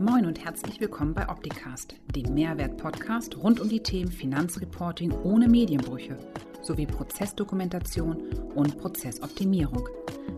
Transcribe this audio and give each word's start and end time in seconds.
Moin 0.00 0.26
und 0.26 0.44
herzlich 0.44 0.80
willkommen 0.80 1.14
bei 1.14 1.28
Opticast, 1.28 1.94
dem 2.16 2.34
Mehrwert-Podcast 2.34 3.36
rund 3.36 3.60
um 3.60 3.68
die 3.68 3.80
Themen 3.80 4.10
Finanzreporting 4.10 5.12
ohne 5.22 5.46
Medienbrüche 5.46 6.18
sowie 6.62 6.84
Prozessdokumentation 6.84 8.16
und 8.56 8.76
Prozessoptimierung. 8.78 9.88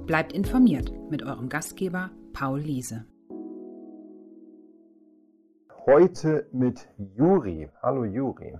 Bleibt 0.04 0.34
informiert 0.34 0.92
mit 1.10 1.22
eurem 1.22 1.48
Gastgeber 1.48 2.10
Paul 2.34 2.60
Liese. 2.60 3.06
Heute 5.86 6.50
mit 6.52 6.86
Juri. 6.98 7.70
Hallo 7.80 8.04
Juri. 8.04 8.58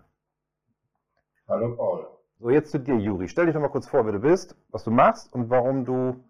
Hallo 1.47 1.77
Paul. 1.77 2.07
So, 2.39 2.49
jetzt 2.49 2.71
zu 2.71 2.81
dir, 2.81 2.97
Juri. 2.97 3.29
Stell 3.29 3.45
dich 3.45 3.55
doch 3.55 3.61
mal 3.61 3.69
kurz 3.69 3.87
vor, 3.87 4.07
wer 4.07 4.13
du 4.13 4.21
bist, 4.21 4.57
was 4.71 4.83
du 4.83 4.91
machst 4.91 5.31
und 5.35 5.51
warum 5.51 5.85
du 5.85 6.25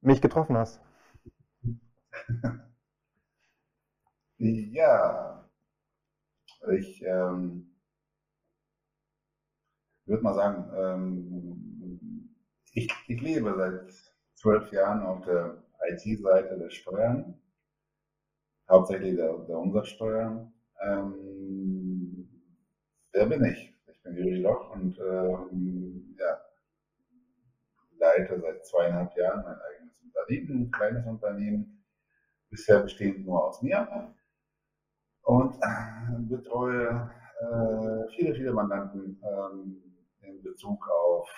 mich 0.00 0.20
getroffen 0.20 0.56
hast. 0.56 0.80
Ja, 4.38 5.44
ich 6.72 7.02
ähm, 7.02 7.74
würde 10.06 10.22
mal 10.22 10.34
sagen, 10.34 10.70
ähm, 10.76 12.34
ich, 12.72 12.88
ich 13.08 13.20
lebe 13.20 13.54
seit 13.56 13.92
zwölf 14.34 14.70
Jahren 14.72 15.02
auf 15.02 15.24
der 15.24 15.62
IT-Seite 15.88 16.58
der 16.58 16.70
Steuern, 16.70 17.40
hauptsächlich 18.68 19.16
der, 19.16 19.38
der 19.38 19.58
Umsatzsteuer. 19.58 20.50
Ähm, 20.82 22.28
wer 23.12 23.26
bin 23.26 23.44
ich? 23.44 23.74
Ich 23.86 24.02
bin 24.02 24.16
Juri 24.16 24.36
Loch 24.40 24.70
und 24.74 24.98
ähm, 24.98 26.16
ja, 26.18 26.40
leite 27.98 28.40
seit 28.40 28.66
zweieinhalb 28.66 29.16
Jahren 29.16 29.42
mein 29.44 29.58
eigenes 29.58 29.94
Unternehmen, 30.02 30.62
ein 30.62 30.70
kleines 30.70 31.06
Unternehmen, 31.06 31.84
bisher 32.50 32.80
bestehend 32.80 33.24
nur 33.26 33.48
aus 33.48 33.62
mir 33.62 34.14
und 35.24 35.54
äh, 35.56 36.20
betreue 36.28 37.10
äh, 37.40 38.08
viele, 38.16 38.34
viele 38.34 38.52
Mandanten 38.52 39.20
ähm, 39.22 39.82
in 40.20 40.42
Bezug 40.42 40.86
auf 40.88 41.28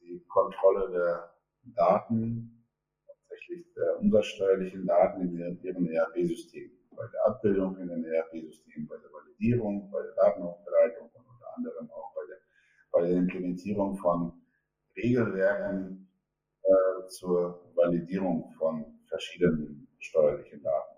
die 0.00 0.22
Kontrolle 0.28 0.90
der 0.90 1.30
Daten, 1.74 2.64
tatsächlich 3.06 3.66
der 3.74 3.98
umsatzsteuerlichen 4.00 4.86
Daten 4.86 5.22
in 5.22 5.60
ihren 5.62 5.88
ERP-Systemen, 5.88 6.76
bei 6.90 7.04
der 7.12 7.26
Abbildung 7.26 7.76
in 7.78 7.88
den 7.88 8.04
ERP-Systemen, 8.04 8.86
bei 8.88 8.96
der 8.96 9.10
Validierung, 9.12 9.90
bei 9.90 10.02
der 10.02 10.14
Datenaufbereitung 10.14 11.10
und 11.12 11.26
unter 11.26 11.56
anderem 11.56 11.90
auch 11.90 12.14
bei 12.14 12.22
der, 12.28 12.38
bei 12.92 13.08
der 13.08 13.16
Implementierung 13.18 13.96
von 13.96 14.32
Regelwerken 14.96 16.08
äh, 16.62 17.06
zur 17.08 17.72
Validierung 17.74 18.52
von 18.58 18.84
verschiedenen 19.08 19.88
steuerlichen 19.98 20.62
Daten. 20.62 20.95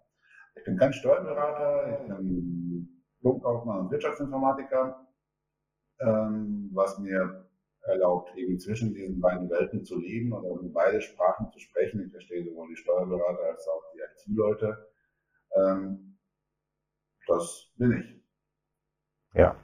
Ich 0.59 0.65
bin 0.65 0.77
kein 0.77 0.93
Steuerberater, 0.93 2.01
ich 2.01 2.09
bin 2.09 3.05
Lohnkaufmann 3.21 3.81
und 3.81 3.91
Wirtschaftsinformatiker, 3.91 5.07
ähm, 6.01 6.71
was 6.75 6.99
mir 6.99 7.49
erlaubt, 7.83 8.37
eben 8.37 8.59
zwischen 8.59 8.93
diesen 8.93 9.21
beiden 9.21 9.49
Welten 9.49 9.85
zu 9.85 9.99
leben 9.99 10.33
oder 10.33 10.61
in 10.61 10.73
beide 10.73 11.01
Sprachen 11.01 11.51
zu 11.51 11.59
sprechen. 11.59 12.05
Ich 12.05 12.11
verstehe 12.11 12.45
sowohl 12.45 12.69
die 12.69 12.77
Steuerberater 12.77 13.45
als 13.51 13.67
auch 13.69 13.83
die 13.95 14.01
IT-Leute. 14.01 14.89
Ähm, 15.57 16.19
das 17.27 17.73
bin 17.77 17.93
ich. 17.93 18.19
Ja, 19.35 19.57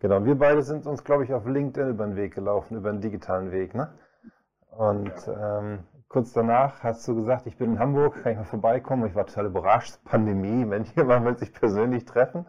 genau. 0.00 0.24
Wir 0.24 0.34
beide 0.34 0.62
sind 0.62 0.86
uns, 0.86 1.04
glaube 1.04 1.24
ich, 1.24 1.32
auf 1.32 1.46
LinkedIn 1.46 1.90
über 1.90 2.06
den 2.06 2.16
Weg 2.16 2.34
gelaufen, 2.34 2.76
über 2.76 2.90
den 2.90 3.00
digitalen 3.00 3.52
Weg, 3.52 3.74
ne? 3.74 3.98
Und 4.70 5.12
ja. 5.26 5.58
ähm, 5.58 5.84
Kurz 6.12 6.34
danach 6.34 6.82
hast 6.82 7.08
du 7.08 7.14
gesagt, 7.14 7.46
ich 7.46 7.56
bin 7.56 7.70
in 7.70 7.78
Hamburg, 7.78 8.22
kann 8.22 8.32
ich 8.32 8.38
mal 8.38 8.44
vorbeikommen? 8.44 9.06
Ich 9.06 9.14
war 9.14 9.24
total 9.24 9.46
überrascht, 9.46 9.98
Pandemie, 10.04 10.68
wenn 10.68 10.84
jemand 10.94 11.24
will 11.24 11.38
sich 11.38 11.54
persönlich 11.54 12.04
treffen. 12.04 12.44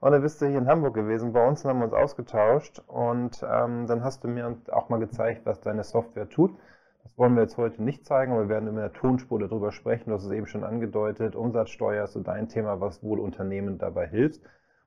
Und 0.00 0.12
dann 0.12 0.22
bist 0.22 0.40
du 0.40 0.46
hier 0.46 0.56
in 0.56 0.66
Hamburg 0.66 0.94
gewesen 0.94 1.34
bei 1.34 1.46
uns 1.46 1.62
und 1.62 1.68
haben 1.68 1.82
uns 1.82 1.92
ausgetauscht. 1.92 2.82
Und 2.86 3.44
ähm, 3.46 3.86
dann 3.86 4.02
hast 4.02 4.24
du 4.24 4.28
mir 4.28 4.56
auch 4.70 4.88
mal 4.88 4.98
gezeigt, 4.98 5.44
was 5.44 5.60
deine 5.60 5.84
Software 5.84 6.30
tut. 6.30 6.56
Das 7.02 7.18
wollen 7.18 7.34
wir 7.34 7.42
jetzt 7.42 7.58
heute 7.58 7.82
nicht 7.82 8.06
zeigen, 8.06 8.32
aber 8.32 8.44
wir 8.44 8.48
werden 8.48 8.70
in 8.70 8.76
der 8.76 8.94
Tonspur 8.94 9.38
darüber 9.38 9.72
sprechen. 9.72 10.08
Du 10.08 10.14
hast 10.14 10.24
es 10.24 10.32
eben 10.32 10.46
schon 10.46 10.64
angedeutet. 10.64 11.36
Umsatzsteuer 11.36 12.04
ist 12.04 12.14
so 12.14 12.20
dein 12.20 12.48
Thema, 12.48 12.80
was 12.80 13.02
wohl 13.02 13.20
Unternehmen 13.20 13.76
dabei 13.76 14.06
hilft. 14.06 14.40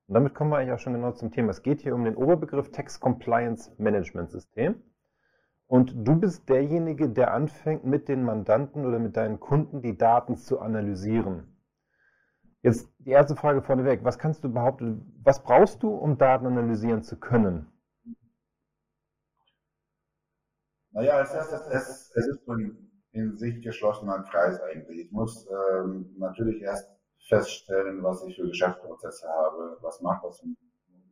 Und 0.08 0.16
damit 0.16 0.34
kommen 0.34 0.50
wir 0.50 0.58
eigentlich 0.58 0.74
auch 0.74 0.80
schon 0.80 0.94
genau 0.94 1.12
zum 1.12 1.30
Thema. 1.30 1.52
Es 1.52 1.62
geht 1.62 1.82
hier 1.82 1.94
um 1.94 2.04
den 2.04 2.16
Oberbegriff 2.16 2.72
Tax 2.72 3.00
Compliance 3.00 3.72
Management 3.78 4.32
System. 4.32 4.82
Und 5.68 6.08
du 6.08 6.16
bist 6.20 6.48
derjenige, 6.48 7.10
der 7.10 7.34
anfängt, 7.34 7.86
mit 7.86 8.08
den 8.08 8.24
Mandanten 8.24 8.86
oder 8.86 9.00
mit 9.00 9.18
deinen 9.18 9.40
Kunden 9.40 9.82
die 9.82 9.98
Daten 9.98 10.38
zu 10.38 10.60
analysieren. 10.60 11.58
Jetzt 12.62 12.90
die 13.00 13.12
erste 13.12 13.36
Frage 13.36 13.62
vorneweg. 13.62 14.04
Was 14.04 14.20
kannst 14.20 14.44
du 14.44 14.52
behaupten, 14.52 15.22
was 15.24 15.44
brauchst 15.44 15.84
du, 15.84 15.90
um 15.90 16.18
Daten 16.18 16.46
analysieren 16.46 17.04
zu 17.04 17.20
können? 17.20 17.72
Naja, 20.92 21.22
es 21.22 21.34
ist, 21.34 21.52
es, 21.52 22.12
es 22.16 22.28
ist 22.28 22.48
ein 22.48 22.86
in 23.16 23.38
sich 23.38 23.62
geschlossener 23.62 24.24
Kreis 24.24 24.60
eigentlich. 24.62 25.06
Ich 25.06 25.12
muss 25.12 25.48
ähm, 25.48 26.14
natürlich 26.18 26.62
erst 26.62 26.90
feststellen, 27.28 28.04
was 28.04 28.24
ich 28.24 28.36
für 28.36 28.48
Geschäftsprozesse 28.48 29.28
habe, 29.28 29.78
was 29.82 30.02
macht 30.02 30.24
das 30.26 30.44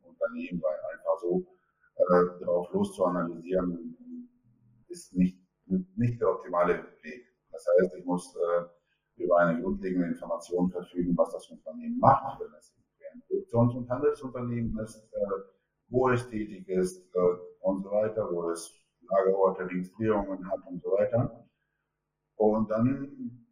Unternehmen, 0.02 0.62
weil 0.62 0.78
einfach 0.92 1.18
so 1.20 1.46
äh, 1.96 2.40
darauf 2.40 2.70
loszuanalysieren, 2.72 3.96
ist 4.94 5.14
nicht, 5.14 5.38
nicht 5.96 6.20
der 6.20 6.30
optimale 6.30 6.74
Weg. 7.02 7.26
Das 7.50 7.66
heißt, 7.66 7.94
ich 7.98 8.04
muss 8.04 8.34
äh, 8.36 9.22
über 9.22 9.38
eine 9.38 9.60
grundlegende 9.60 10.08
Information 10.08 10.70
verfügen, 10.70 11.16
was 11.16 11.32
das 11.32 11.48
Unternehmen 11.50 11.98
macht, 11.98 12.40
wenn 12.40 12.52
es 12.58 12.74
ein 13.12 13.22
Produktions- 13.26 13.74
und 13.74 13.90
Handelsunternehmen 13.90 14.78
ist, 14.78 14.96
äh, 15.12 15.18
wo 15.88 16.08
es 16.10 16.28
tätig 16.28 16.68
ist 16.68 17.14
äh, 17.14 17.18
und 17.60 17.82
so 17.82 17.90
weiter, 17.90 18.28
wo 18.30 18.50
es 18.50 18.72
Lagerorte, 19.08 19.66
Registrierungen 19.66 20.50
hat 20.50 20.60
und 20.66 20.82
so 20.82 20.90
weiter. 20.92 21.46
Und 22.36 22.70
dann 22.70 23.46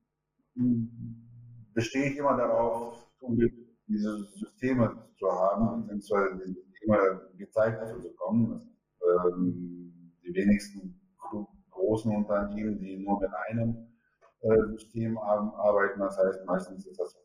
hm, 0.55 1.71
bestehe 1.75 2.11
ich 2.11 2.17
immer 2.17 2.37
darauf, 2.37 3.07
diese 3.87 4.25
Systeme 4.35 5.07
zu 5.19 5.31
haben, 5.31 5.87
beziehungsweise 5.87 6.39
diese 6.47 6.61
Systeme 6.63 7.31
gezeigt 7.37 7.87
zu 7.89 8.03
bekommen. 8.03 8.77
Ähm, 9.03 9.83
die 10.25 10.35
wenigsten 10.35 11.02
großen 11.71 12.15
Unternehmen, 12.15 12.79
die 12.79 12.99
nur 12.99 13.21
mit 13.21 13.31
einem 13.49 13.89
äh, 14.41 14.63
System 14.71 15.19
arbeiten. 15.19 16.01
Das 16.01 16.19
heißt, 16.19 16.45
meistens 16.47 16.87
ist 16.87 17.01
das 17.01 17.17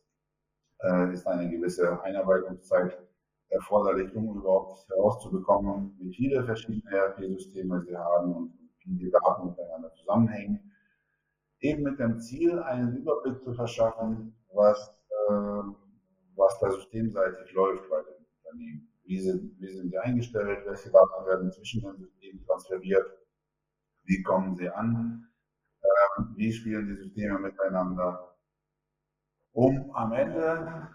äh, 0.81 1.13
ist 1.13 1.25
eine 1.27 1.49
gewisse 1.49 2.01
Einarbeitungszeit 2.01 2.97
erforderlich, 3.49 4.13
um 4.15 4.37
überhaupt 4.37 4.87
herauszubekommen, 4.89 5.95
wie 5.99 6.13
viele 6.13 6.43
verschiedene 6.43 6.83
ERP-Systeme 6.91 7.81
sie 7.81 7.95
haben 7.95 8.35
und 8.35 8.53
wie 8.85 8.97
die 8.97 9.09
Daten 9.09 9.47
miteinander 9.47 9.91
zusammenhängen. 9.93 10.71
Eben 11.59 11.83
mit 11.83 11.99
dem 11.99 12.19
Ziel, 12.19 12.59
einen 12.59 12.97
Überblick 12.97 13.41
zu 13.41 13.53
verschaffen, 13.53 14.35
was, 14.53 14.95
äh, 15.09 15.61
was 16.35 16.59
da 16.59 16.71
systemseitig 16.71 17.51
läuft 17.53 17.89
bei 17.89 18.01
den 18.03 18.25
Unternehmen. 18.43 18.93
Wie 19.05 19.19
sind, 19.19 19.59
wie 19.59 19.73
sind 19.73 19.89
sie 19.89 19.97
eingestellt, 19.97 20.65
welche 20.65 20.91
Daten 20.91 21.25
werden 21.25 21.51
zwischen 21.51 21.81
den 21.81 21.97
Systemen 21.97 22.45
transferiert, 22.45 23.07
wie 24.07 24.23
kommen 24.23 24.55
sie 24.55 24.69
an? 24.69 25.27
Ähm, 25.83 26.33
wie 26.35 26.51
spielen 26.51 26.87
die 26.87 26.95
Systeme 26.95 27.39
miteinander? 27.39 28.35
Um 29.51 29.91
am 29.93 30.13
Ende 30.13 30.89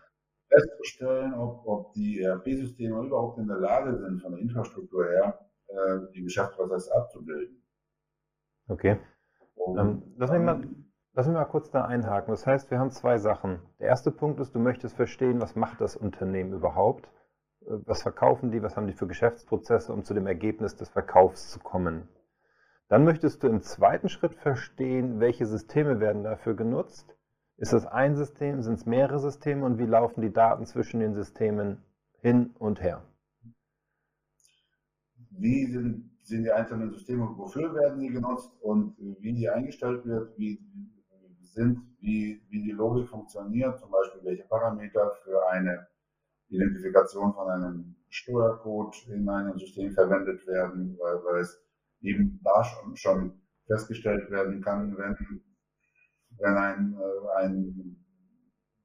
festzustellen, 0.48 1.34
ob, 1.34 1.66
ob 1.66 1.92
die 1.94 2.20
ERP-Systeme 2.20 3.06
überhaupt 3.06 3.38
in 3.38 3.48
der 3.48 3.58
Lage 3.58 3.96
sind, 3.98 4.20
von 4.20 4.32
der 4.32 4.40
Infrastruktur 4.40 5.06
her, 5.06 5.50
äh, 5.68 6.12
die 6.14 6.22
Geschäftsprozesse 6.22 6.94
abzubilden. 6.94 7.62
Okay. 8.68 8.98
Ähm, 9.76 10.02
lass, 10.16 10.30
mich 10.30 10.40
mal, 10.40 10.62
lass 11.14 11.26
mich 11.26 11.34
mal 11.34 11.44
kurz 11.44 11.70
da 11.70 11.84
einhaken. 11.84 12.32
Das 12.32 12.46
heißt, 12.46 12.70
wir 12.70 12.78
haben 12.78 12.90
zwei 12.90 13.18
Sachen. 13.18 13.60
Der 13.78 13.88
erste 13.88 14.10
Punkt 14.10 14.40
ist, 14.40 14.54
du 14.54 14.58
möchtest 14.58 14.96
verstehen, 14.96 15.40
was 15.40 15.56
macht 15.56 15.80
das 15.80 15.96
Unternehmen 15.96 16.52
überhaupt? 16.52 17.06
Äh, 17.62 17.78
was 17.86 18.02
verkaufen 18.02 18.50
die? 18.50 18.62
Was 18.62 18.76
haben 18.76 18.86
die 18.86 18.92
für 18.92 19.06
Geschäftsprozesse, 19.06 19.92
um 19.92 20.04
zu 20.04 20.14
dem 20.14 20.26
Ergebnis 20.26 20.76
des 20.76 20.88
Verkaufs 20.88 21.50
zu 21.50 21.58
kommen? 21.58 22.08
Dann 22.92 23.04
möchtest 23.04 23.42
du 23.42 23.46
im 23.48 23.62
zweiten 23.62 24.10
Schritt 24.10 24.34
verstehen, 24.34 25.18
welche 25.18 25.46
Systeme 25.46 25.98
werden 25.98 26.24
dafür 26.24 26.54
genutzt. 26.54 27.16
Ist 27.56 27.72
das 27.72 27.86
ein 27.86 28.16
System, 28.16 28.60
sind 28.60 28.74
es 28.74 28.84
mehrere 28.84 29.18
Systeme 29.18 29.64
und 29.64 29.78
wie 29.78 29.86
laufen 29.86 30.20
die 30.20 30.30
Daten 30.30 30.66
zwischen 30.66 31.00
den 31.00 31.14
Systemen 31.14 31.82
hin 32.20 32.50
und 32.58 32.82
her? 32.82 33.02
Wie 35.30 35.64
sind, 35.72 36.10
sind 36.20 36.44
die 36.44 36.52
einzelnen 36.52 36.90
Systeme, 36.90 37.30
wofür 37.34 37.74
werden 37.74 37.98
sie 37.98 38.10
genutzt 38.10 38.52
und 38.60 38.94
wie 39.20 39.32
die 39.32 39.48
eingestellt 39.48 40.04
wird, 40.04 40.36
wie 40.36 40.60
sind, 41.40 41.78
wie, 42.00 42.42
wie 42.50 42.62
die 42.62 42.72
Logik 42.72 43.08
funktioniert, 43.08 43.78
zum 43.78 43.90
Beispiel 43.90 44.20
welche 44.22 44.44
Parameter 44.44 45.12
für 45.24 45.48
eine 45.48 45.86
Identifikation 46.50 47.32
von 47.32 47.48
einem 47.48 47.94
Steuercode 48.10 49.08
in 49.08 49.26
einem 49.30 49.58
System 49.58 49.92
verwendet 49.92 50.46
werden, 50.46 50.98
weil, 51.00 51.24
weil 51.24 51.40
es 51.40 51.61
eben 52.02 52.40
da 52.44 52.64
schon, 52.64 52.96
schon 52.96 53.42
festgestellt 53.66 54.30
werden 54.30 54.60
kann, 54.62 54.96
wenn, 54.96 55.16
wenn 56.38 56.56
ein, 56.56 56.96
äh, 56.98 57.42
ein, 57.44 57.96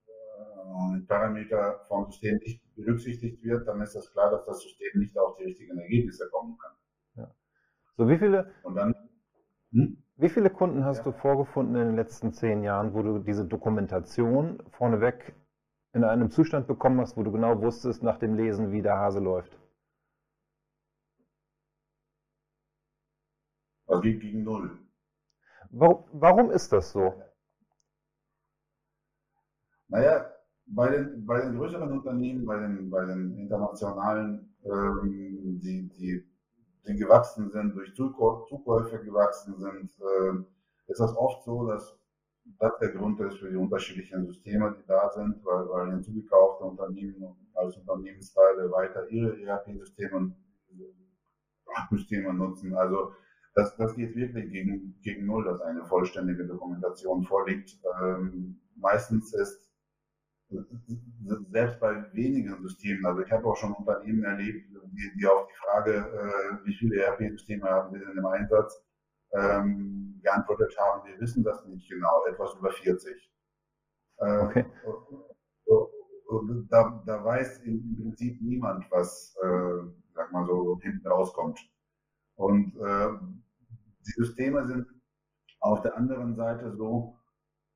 äh, 0.07 0.99
Parameter 1.07 1.79
vom 1.87 2.05
System 2.11 2.37
nicht 2.37 2.61
berücksichtigt 2.75 3.43
wird, 3.43 3.67
dann 3.67 3.81
ist 3.81 3.95
das 3.95 4.11
klar, 4.11 4.29
dass 4.31 4.45
das 4.45 4.61
System 4.61 4.99
nicht 4.99 5.17
auf 5.17 5.37
die 5.37 5.45
richtigen 5.45 5.77
Ergebnisse 5.77 6.29
kommen 6.29 6.57
kann. 6.57 6.71
Ja. 7.15 7.31
So, 7.97 8.09
wie 8.09 8.17
viele, 8.17 8.51
Und 8.63 8.75
dann, 8.75 8.93
hm? 9.71 10.03
wie 10.17 10.29
viele 10.29 10.49
Kunden 10.49 10.85
hast 10.85 10.99
Ja. 10.99 11.03
du 11.05 11.11
vorgefunden 11.11 11.75
in 11.75 11.87
den 11.87 11.95
letzten 11.95 12.33
zehn 12.33 12.63
Jahren, 12.63 12.93
wo 12.93 13.01
du 13.01 13.19
diese 13.19 13.45
Dokumentation 13.45 14.61
vorneweg 14.71 15.33
in 15.93 16.03
einem 16.03 16.29
Zustand 16.29 16.67
bekommen 16.67 16.99
hast, 17.01 17.17
wo 17.17 17.23
du 17.23 17.31
genau 17.31 17.61
wusstest 17.61 18.03
nach 18.03 18.19
dem 18.19 18.35
Lesen, 18.35 18.71
wie 18.71 18.81
der 18.81 18.97
Hase 18.97 19.19
läuft? 19.19 19.57
Also 23.97 24.01
geht 24.01 24.21
gegen 24.21 24.43
Null. 24.43 24.77
Warum, 25.71 26.03
warum 26.13 26.51
ist 26.51 26.71
das 26.71 26.91
so? 26.91 27.13
Naja, 29.89 30.31
bei 30.65 30.89
den, 30.89 31.25
bei 31.25 31.41
den 31.41 31.57
größeren 31.57 31.91
Unternehmen, 31.91 32.45
bei 32.45 32.59
den, 32.59 32.89
bei 32.89 33.05
den 33.05 33.37
internationalen, 33.37 34.53
ähm, 34.65 35.59
die, 35.61 35.87
die, 35.89 36.27
die 36.87 36.95
gewachsen 36.95 37.49
sind, 37.51 37.75
durch 37.75 37.89
Zukäu- 37.91 38.47
Zukäufe 38.47 38.99
gewachsen 39.03 39.57
sind, 39.57 39.91
ähm, 40.21 40.45
ist 40.87 40.99
das 40.99 41.15
oft 41.15 41.43
so, 41.43 41.67
dass 41.67 41.97
das 42.59 42.77
der 42.79 42.89
Grund 42.91 43.19
ist 43.19 43.37
für 43.39 43.49
die 43.49 43.57
unterschiedlichen 43.57 44.25
Systeme, 44.25 44.73
die 44.77 44.85
da 44.87 45.09
sind, 45.09 45.43
weil, 45.43 45.67
weil 45.69 45.91
hinzugekaufte 45.91 46.63
Unternehmen 46.63 47.35
als 47.53 47.75
Unternehmensteile 47.77 48.71
weiter 48.71 49.09
ihre 49.09 49.37
ERP-Systeme 49.41 50.15
und 50.15 50.35
äh, 50.71 51.95
Systeme 51.95 52.33
nutzen. 52.33 52.73
Also 52.75 53.13
das, 53.57 53.75
das 53.75 53.95
geht 53.95 54.15
wirklich 54.15 54.51
gegen, 54.51 54.99
gegen 55.01 55.25
Null, 55.25 55.43
dass 55.43 55.61
eine 55.61 55.83
vollständige 55.85 56.45
Dokumentation 56.45 57.23
vorliegt. 57.23 57.79
Ähm, 58.01 58.61
meistens 58.75 59.33
ist 59.33 59.67
selbst 61.49 61.79
bei 61.79 62.05
wenigen 62.13 62.61
Systemen, 62.61 63.05
also 63.05 63.21
ich 63.21 63.31
habe 63.31 63.45
auch 63.47 63.57
schon 63.57 63.73
Unternehmen 63.73 64.23
erlebt, 64.23 64.69
die, 64.69 65.11
die 65.19 65.27
auf 65.27 65.47
die 65.47 65.57
Frage, 65.65 65.93
äh, 65.95 66.65
wie 66.65 66.75
viele 66.75 67.01
ERP-Systeme 67.03 67.67
haben 67.67 67.91
Sie 67.91 67.99
denn 67.99 68.15
im 68.17 68.25
Einsatz, 68.27 68.85
ähm, 69.33 70.21
geantwortet 70.23 70.77
haben, 70.79 71.07
wir 71.09 71.19
wissen 71.19 71.43
das 71.43 71.65
nicht 71.65 71.89
genau, 71.89 72.25
etwas 72.29 72.55
über 72.59 72.71
40. 72.71 73.31
Äh, 74.19 74.63
Okay. 76.29 76.67
da, 76.69 77.01
da 77.05 77.23
weiß 77.23 77.61
im 77.63 77.95
Prinzip 77.95 78.41
niemand, 78.41 78.85
was, 78.91 79.35
äh, 79.41 79.89
sag 80.13 80.31
mal 80.31 80.45
so, 80.45 80.77
hinten 80.81 81.07
rauskommt. 81.07 81.59
Und 82.35 82.75
äh, 82.75 83.09
die 84.07 84.13
Systeme 84.23 84.65
sind 84.67 84.87
auf 85.61 85.81
der 85.81 85.97
anderen 85.97 86.35
Seite 86.35 86.75
so, 86.75 87.17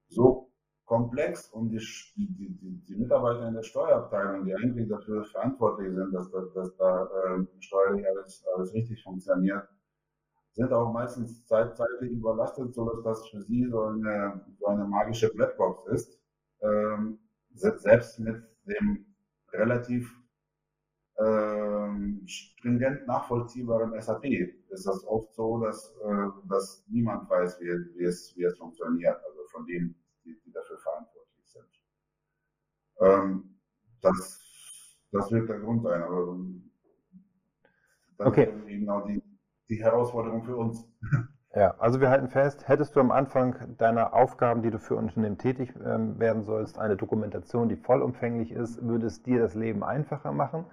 so 0.10 0.52
komplex 0.86 1.50
und 1.52 1.70
die, 1.70 1.80
die, 2.18 2.28
die, 2.58 2.86
die 2.88 2.96
Mitarbeiter 2.96 3.48
in 3.48 3.56
der 3.56 3.64
Steuerabteilung, 3.64 4.46
die 4.46 4.56
eigentlich 4.56 4.90
dafür 4.90 5.24
verantwortlich 5.26 5.94
sind, 5.96 6.14
dass, 6.14 6.32
da- 6.32 6.46
dass 6.56 6.76
da 6.78 7.06
äh, 7.06 7.46
steuerlich 7.62 8.06
alles, 8.08 8.46
alles 8.56 8.74
richtig 8.74 9.04
funktioniert, 9.04 9.68
sind 10.54 10.72
auch 10.74 10.92
meistens 10.94 11.46
zeit, 11.48 11.76
zeitlich 11.78 12.12
überlastet, 12.12 12.74
sodass 12.74 13.04
das 13.04 13.28
für 13.30 13.42
sie 13.42 13.66
so 13.70 13.84
eine, 13.84 14.42
so 14.60 14.68
eine 14.68 14.86
magische 14.86 15.30
Blackbox 15.34 15.88
ist. 15.88 16.20
Ähm, 16.62 17.20
se- 17.54 17.78
selbst 17.80 18.20
mit 18.20 18.44
dem 18.66 19.06
relativ 19.54 20.14
ähm, 21.22 22.24
stringent 22.28 23.06
nachvollziehbaren 23.08 24.00
SAP 24.02 24.26
ist 24.70 24.88
das 24.88 25.06
oft 25.08 25.34
so, 25.36 25.60
dass, 25.64 25.94
äh, 26.04 26.28
dass 26.50 26.84
niemand 26.88 27.30
weiß, 27.30 27.60
wie, 27.62 27.68
wie, 27.98 28.06
es, 28.06 28.36
wie 28.36 28.44
es 28.44 28.58
funktioniert, 28.58 29.18
also 29.26 29.40
von 29.52 29.66
denen, 29.68 29.96
die, 30.26 30.40
die 30.46 30.52
dafür 30.52 30.80
verantwortlich 30.80 31.46
sind. 31.48 31.66
Ähm, 33.02 33.60
das, 34.02 34.98
das 35.12 35.32
wird 35.32 35.50
der 35.50 35.60
Grund 35.60 35.84
sein, 35.84 36.02
aber 36.02 36.38
das 38.18 38.28
Okay. 38.28 38.44
ist 38.44 38.48
eben 38.48 38.68
genau 38.68 39.06
die, 39.06 39.22
die 39.70 39.84
Herausforderung 39.84 40.44
für 40.44 40.56
uns. 40.56 40.88
Ja, 41.56 41.76
also 41.80 42.02
wir 42.02 42.10
halten 42.10 42.28
fest, 42.30 42.68
hättest 42.68 42.96
du 42.96 43.00
am 43.02 43.12
Anfang 43.12 43.76
deiner 43.78 44.14
Aufgaben, 44.14 44.62
die 44.64 44.70
du 44.72 44.80
für 44.80 44.96
Unternehmen 44.96 45.38
tätig 45.38 45.74
ähm, 45.86 46.20
werden 46.20 46.44
sollst, 46.44 46.78
eine 46.78 46.98
Dokumentation, 46.98 47.70
die 47.70 47.76
vollumfänglich 47.78 48.52
ist, 48.52 48.82
würde 48.86 49.08
es 49.08 49.22
dir 49.24 49.40
das 49.42 49.54
Leben 49.56 49.84
einfacher 49.84 50.32
machen. 50.34 50.66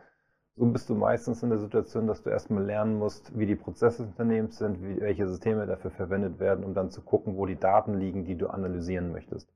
So 0.59 0.67
bist 0.67 0.91
du 0.91 0.95
meistens 0.95 1.43
in 1.43 1.49
der 1.49 1.59
Situation, 1.59 2.07
dass 2.07 2.23
du 2.23 2.29
erstmal 2.29 2.63
lernen 2.63 2.99
musst, 2.99 3.39
wie 3.39 3.47
die 3.47 3.57
Prozesse 3.57 4.03
des 4.03 4.11
Unternehmens 4.13 4.59
sind, 4.59 4.83
wie, 4.83 5.01
welche 5.01 5.27
Systeme 5.27 5.65
dafür 5.67 5.91
verwendet 5.91 6.39
werden, 6.39 6.65
um 6.67 6.75
dann 6.75 6.91
zu 6.91 7.01
gucken, 7.01 7.37
wo 7.39 7.47
die 7.47 7.59
Daten 7.59 7.95
liegen, 7.95 8.27
die 8.27 8.37
du 8.37 8.49
analysieren 8.49 9.11
möchtest. 9.11 9.49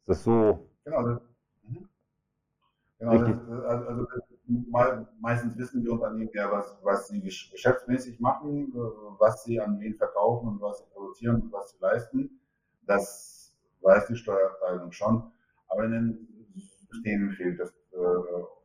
Ist 0.00 0.08
das 0.08 0.24
so? 0.24 0.60
Genau. 0.84 1.02
Das, 1.06 1.20
mhm. 1.62 1.88
genau 2.98 3.18
das, 3.18 3.30
also, 3.64 3.86
also 3.88 4.04
das, 4.06 4.22
me- 4.46 5.06
meistens 5.20 5.56
wissen 5.56 5.82
die 5.82 5.88
Unternehmen 5.88 6.30
ja, 6.34 6.50
was, 6.50 6.76
was 6.82 7.08
sie 7.08 7.20
gesch- 7.22 7.50
geschäftsmäßig 7.50 8.20
machen, 8.20 8.72
äh, 8.72 8.78
was 9.18 9.44
sie 9.44 9.60
an 9.60 9.78
wen 9.80 9.94
verkaufen 9.94 10.48
und 10.48 10.60
was 10.60 10.78
sie 10.78 10.84
produzieren 10.92 11.42
und 11.42 11.52
was 11.52 11.70
sie 11.70 11.78
leisten. 11.80 12.40
Das 12.86 13.54
weiß 13.80 14.06
die 14.08 14.16
Steuerabteilung 14.16 14.92
schon. 14.92 15.32
Aber 15.68 15.84
in 15.84 15.92
den 15.92 16.28
Systemen 16.90 17.30
fehlt 17.32 17.58
es 17.60 17.70
äh, 17.92 17.96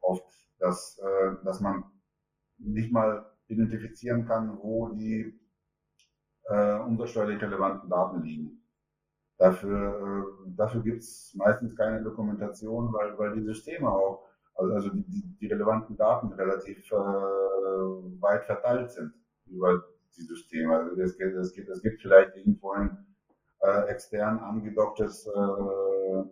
oft, 0.02 0.26
dass, 0.60 1.00
äh, 1.00 1.36
dass 1.44 1.62
man 1.62 1.84
nicht 2.58 2.92
mal 2.92 3.26
identifizieren 3.48 4.26
kann, 4.26 4.58
wo 4.62 4.90
die 4.90 5.40
äh, 6.50 6.80
umsatzsteuerlich 6.80 7.42
relevanten 7.42 7.90
Daten 7.90 8.22
liegen. 8.22 8.62
Dafür, 9.38 10.26
äh, 10.48 10.52
dafür 10.56 10.84
gibt 10.84 11.02
es 11.02 11.34
meistens 11.36 11.76
keine 11.76 12.04
Dokumentation, 12.04 12.92
weil, 12.94 13.18
weil 13.18 13.36
die 13.36 13.46
Systeme 13.46 13.90
auch, 13.90 14.28
also, 14.56 14.74
also 14.74 14.90
die, 14.90 15.04
die, 15.08 15.38
die 15.40 15.48
relevanten 15.48 15.96
Daten 15.96 16.34
relativ 16.34 16.92
äh, 16.92 16.96
weit 16.96 18.44
verteilt 18.46 18.92
sind 18.92 19.14
über 19.46 19.82
die 20.18 20.24
Systeme. 20.24 20.76
Also 20.76 21.02
es, 21.02 21.18
gibt, 21.18 21.36
es, 21.36 21.54
gibt, 21.54 21.70
es 21.70 21.82
gibt 21.82 22.02
vielleicht 22.02 22.36
irgendwo 22.36 22.72
ein 22.72 23.06
äh, 23.62 23.88
extern 23.88 24.40
angedocktes 24.40 25.28
äh, 25.28 25.40
äh, 25.40 26.24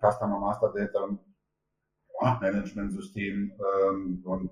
Customer 0.00 0.38
Master 0.38 0.72
Data 0.72 1.08
Management 2.40 2.92
System 2.92 3.52
ähm, 3.88 4.22
und 4.24 4.50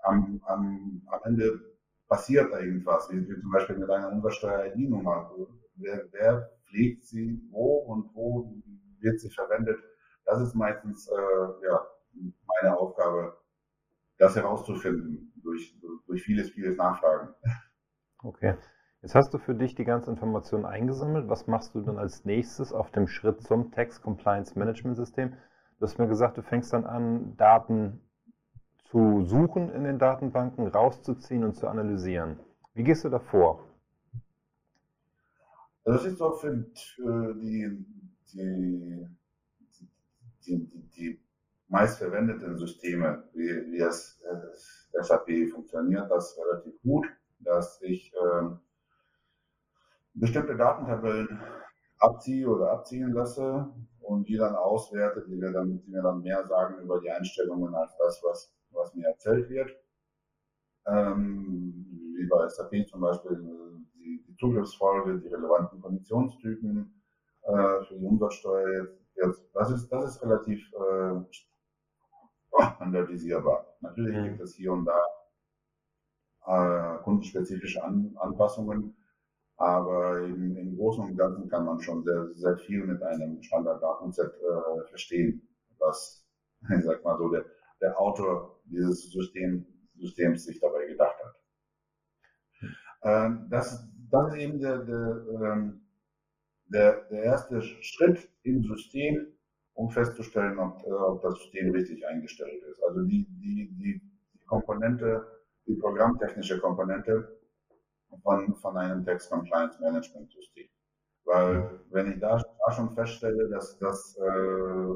am, 0.00 0.40
am, 0.46 1.02
am 1.06 1.20
Ende 1.24 1.60
passiert 2.08 2.52
da 2.52 2.60
irgendwas, 2.60 3.08
wie, 3.10 3.28
wie 3.28 3.40
zum 3.40 3.50
Beispiel 3.50 3.76
mit 3.76 3.90
einer 3.90 4.12
Umsatzsteuer-ID-Nummer. 4.12 5.30
Wer, 5.76 6.06
wer 6.12 6.50
pflegt 6.66 7.04
sie 7.04 7.40
wo 7.50 7.78
und 7.78 8.14
wo 8.14 8.54
wird 9.00 9.20
sie 9.20 9.30
verwendet? 9.30 9.78
Das 10.24 10.40
ist 10.40 10.54
meistens 10.54 11.08
äh, 11.08 11.66
ja, 11.66 11.86
meine 12.62 12.76
Aufgabe, 12.76 13.36
das 14.18 14.36
herauszufinden 14.36 15.32
durch, 15.42 15.78
durch 16.06 16.22
vieles, 16.22 16.50
vieles 16.50 16.76
Nachfragen. 16.76 17.34
Okay. 18.22 18.56
Jetzt 19.00 19.14
hast 19.14 19.32
du 19.32 19.38
für 19.38 19.54
dich 19.54 19.76
die 19.76 19.84
ganze 19.84 20.10
Information 20.10 20.66
eingesammelt. 20.66 21.28
Was 21.28 21.46
machst 21.46 21.72
du 21.74 21.80
dann 21.82 21.98
als 21.98 22.24
nächstes 22.24 22.72
auf 22.72 22.90
dem 22.90 23.06
Schritt 23.06 23.40
zum 23.42 23.70
Tax 23.70 24.02
Compliance 24.02 24.58
Management 24.58 24.96
System? 24.96 25.34
Du 25.78 25.86
hast 25.86 25.98
mir 25.98 26.08
gesagt, 26.08 26.36
du 26.36 26.42
fängst 26.42 26.72
dann 26.72 26.84
an, 26.84 27.36
Daten 27.36 28.00
zu 28.90 29.22
suchen 29.24 29.70
in 29.70 29.84
den 29.84 29.98
Datenbanken, 29.98 30.66
rauszuziehen 30.66 31.44
und 31.44 31.54
zu 31.54 31.68
analysieren. 31.68 32.40
Wie 32.74 32.82
gehst 32.82 33.04
du 33.04 33.08
da 33.08 33.20
vor? 33.20 33.64
Das 35.84 36.04
ist 36.04 36.20
auch 36.20 36.40
für, 36.40 36.52
die, 37.34 37.84
die, 38.32 39.06
die, 40.46 40.66
die, 40.96 41.20
meistverwendeten 41.68 42.56
Systeme, 42.56 43.24
wie, 43.34 43.72
wie 43.72 43.80
es 43.80 44.20
äh, 44.22 45.02
SAP 45.02 45.50
funktioniert, 45.52 46.10
das 46.10 46.36
relativ 46.38 46.80
gut, 46.82 47.06
dass 47.40 47.80
ich 47.82 48.12
äh, 48.14 48.48
bestimmte 50.14 50.56
Datentabellen 50.56 51.40
abziehe 51.98 52.48
oder 52.48 52.72
abziehen 52.72 53.12
lasse 53.12 53.68
und 54.08 54.26
die 54.28 54.36
dann 54.36 54.56
auswerte, 54.56 55.24
die 55.28 55.36
mir 55.36 55.52
dann, 55.52 55.80
die 55.82 55.90
mir 55.90 56.02
dann 56.02 56.22
mehr 56.22 56.46
sagen 56.48 56.78
über 56.82 57.00
die 57.00 57.10
Einstellungen 57.10 57.74
als 57.74 57.94
das, 57.98 58.20
was, 58.24 58.54
was 58.70 58.94
mir 58.94 59.06
erzählt 59.06 59.48
wird. 59.50 59.70
Ähm, 60.86 62.14
wie 62.16 62.26
bei 62.26 62.48
SAP 62.48 62.88
zum 62.88 63.02
Beispiel 63.02 63.36
die, 63.94 64.24
die 64.26 64.36
Zugriffsfolge, 64.36 65.20
die 65.20 65.28
relevanten 65.28 65.80
Konditionstypen 65.80 67.02
äh, 67.42 67.84
für 67.84 67.98
die 67.98 68.04
Umsatzsteuer 68.06 68.68
jetzt. 68.82 68.98
jetzt 69.16 69.50
das, 69.54 69.70
ist, 69.70 69.88
das 69.92 70.04
ist 70.14 70.22
relativ 70.22 70.60
äh, 70.72 71.20
standardisierbar. 72.50 73.66
Natürlich 73.80 74.16
Mhm. 74.16 74.24
gibt 74.24 74.40
es 74.40 74.54
hier 74.54 74.72
und 74.72 74.86
da 74.86 74.98
äh, 76.46 77.02
kundenspezifische 77.02 77.82
An 77.84 78.16
Anpassungen, 78.18 78.96
aber 79.58 80.20
im, 80.20 80.56
im 80.56 80.76
Großen 80.76 81.04
und 81.04 81.16
Ganzen 81.16 81.48
kann 81.48 81.64
man 81.64 81.80
schon 81.80 82.04
sehr, 82.04 82.28
sehr 82.34 82.56
viel 82.58 82.84
mit 82.84 83.02
einem 83.02 83.42
Standarddatenset 83.42 84.32
äh, 84.34 84.88
verstehen, 84.88 85.48
was, 85.78 86.24
ich 86.70 86.84
sag 86.84 87.04
mal 87.04 87.18
so, 87.18 87.28
der, 87.28 87.44
der 87.80 88.00
Autor 88.00 88.60
dieses 88.64 89.10
System, 89.10 89.66
Systems 89.96 90.44
sich 90.44 90.60
dabei 90.60 90.86
gedacht 90.86 91.16
hat. 91.24 91.34
Ähm, 93.02 93.48
das, 93.50 93.84
das 94.10 94.32
ist 94.32 94.38
eben 94.38 94.60
der, 94.60 94.78
der, 94.78 95.26
ähm, 95.42 95.80
der, 96.66 97.04
der 97.10 97.22
erste 97.24 97.60
Schritt 97.60 98.30
im 98.44 98.62
System, 98.62 99.26
um 99.74 99.90
festzustellen, 99.90 100.58
ob, 100.60 100.84
äh, 100.86 100.90
ob 100.90 101.20
das 101.22 101.36
System 101.38 101.72
richtig 101.72 102.06
eingestellt 102.06 102.62
ist. 102.70 102.80
Also 102.84 103.02
die, 103.02 103.26
die, 103.28 103.74
die, 103.76 104.00
die 104.38 104.46
Komponente, 104.46 105.26
die 105.66 105.74
programmtechnische 105.74 106.60
Komponente 106.60 107.37
von, 108.22 108.54
von 108.56 108.76
einem 108.76 109.04
Text 109.04 109.30
Compliance 109.30 109.80
Management 109.80 110.30
System. 110.30 110.68
Weil 111.24 111.80
wenn 111.90 112.12
ich 112.12 112.20
da, 112.20 112.42
schon 112.74 112.90
feststelle, 112.94 113.48
dass, 113.50 113.78
dass 113.78 114.16
äh, 114.16 114.94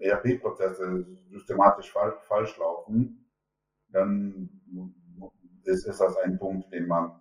ERP-Prozesse 0.00 1.06
systematisch 1.30 1.92
fal 1.92 2.16
falsch 2.22 2.56
laufen, 2.58 3.28
dann 3.88 4.48
ist, 5.64 5.86
ist 5.86 6.00
das 6.00 6.16
ein 6.18 6.38
Punkt, 6.38 6.72
den 6.72 6.86
man 6.86 7.20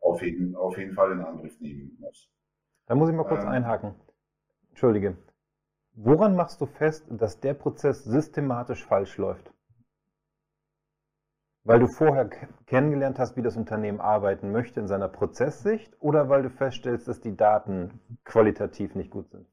auf 0.00 0.22
jeden, 0.22 0.56
auf 0.56 0.76
jeden 0.78 0.94
Fall 0.94 1.12
in 1.12 1.20
Angriff 1.20 1.60
nehmen 1.60 1.96
muss. 2.00 2.30
Da 2.86 2.94
muss 2.94 3.10
ich 3.10 3.14
mal 3.14 3.26
kurz 3.26 3.42
ähm, 3.42 3.48
einhaken. 3.48 3.94
Entschuldige. 4.70 5.16
Woran 5.92 6.34
machst 6.34 6.60
du 6.60 6.66
fest, 6.66 7.06
dass 7.10 7.40
der 7.40 7.54
Prozess 7.54 8.04
systematisch 8.04 8.84
falsch 8.84 9.18
läuft? 9.18 9.52
Weil 11.64 11.80
du 11.80 11.88
vorher 11.88 12.28
kennengelernt 12.66 13.18
hast, 13.18 13.36
wie 13.36 13.42
das 13.42 13.56
Unternehmen 13.56 14.00
arbeiten 14.00 14.50
möchte 14.50 14.80
in 14.80 14.86
seiner 14.86 15.08
Prozesssicht 15.08 15.94
oder 16.00 16.28
weil 16.28 16.42
du 16.42 16.50
feststellst, 16.50 17.06
dass 17.06 17.20
die 17.20 17.36
Daten 17.36 18.00
qualitativ 18.24 18.94
nicht 18.94 19.10
gut 19.10 19.30
sind? 19.30 19.46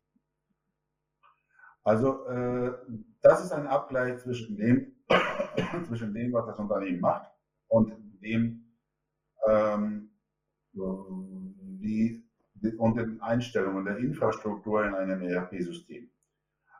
Also 1.84 2.26
äh, 2.28 2.74
das 3.22 3.44
ist 3.44 3.52
ein 3.52 3.68
Abgleich 3.68 4.20
zwischen 4.20 4.58
dem, 4.58 4.96
zwischen 5.88 6.14
dem, 6.14 6.32
was 6.34 6.46
das 6.46 6.60
Unternehmen 6.60 7.02
macht 7.02 7.30
und 7.68 7.94
dem, 8.22 8.66
ähm, 9.48 10.10
wie, 10.74 12.24
und 12.78 12.98
den 12.98 13.22
Einstellungen 13.22 13.86
der 13.86 13.98
Infrastruktur 13.98 14.86
in 14.86 14.96
einem 14.96 15.22
ERP-System. 15.22 16.10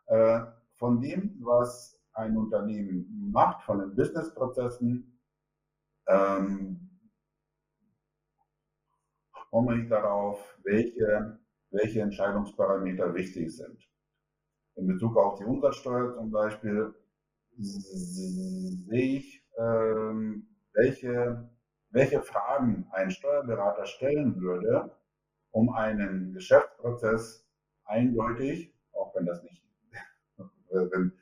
Äh, 0.08 0.42
von 0.76 1.02
dem, 1.02 1.38
was 1.42 2.00
ein 2.14 2.38
Unternehmen 2.38 3.30
macht, 3.32 3.64
von 3.64 3.80
den 3.80 3.96
Businessprozessen, 3.96 5.17
ähm, 6.08 6.90
komme 9.50 9.82
ich 9.82 9.90
darauf, 9.90 10.58
welche, 10.64 11.40
welche 11.72 12.02
Entscheidungsparameter 12.02 13.14
wichtig 13.14 13.56
sind. 13.56 13.88
In 14.76 14.88
Bezug 14.88 15.18
auf 15.18 15.40
die 15.40 15.46
Umsatzsteuer 15.46 16.14
zum 16.16 16.32
Beispiel 16.32 16.94
sehe 17.58 19.18
ich, 19.18 19.44
ähm, 19.58 20.48
welche, 20.74 21.50
welche 21.90 22.22
Fragen 22.22 22.88
ein 22.92 23.10
Steuerberater 23.10 23.86
stellen 23.86 24.40
würde, 24.40 24.96
um 25.52 25.74
einen 25.74 26.34
Geschäftsprozess 26.34 27.48
eindeutig, 27.86 28.76
auch 28.94 29.16
wenn 29.16 29.26
das 29.26 29.42
nicht 29.42 29.64
wenn 30.70 31.14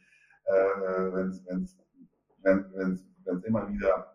es 0.45 0.51
äh, 0.51 1.13
wenn's, 1.13 1.45
wenn, 2.41 2.73
wenn's, 2.73 3.07
wenn's 3.23 3.43
immer 3.45 3.69
wieder 3.69 4.14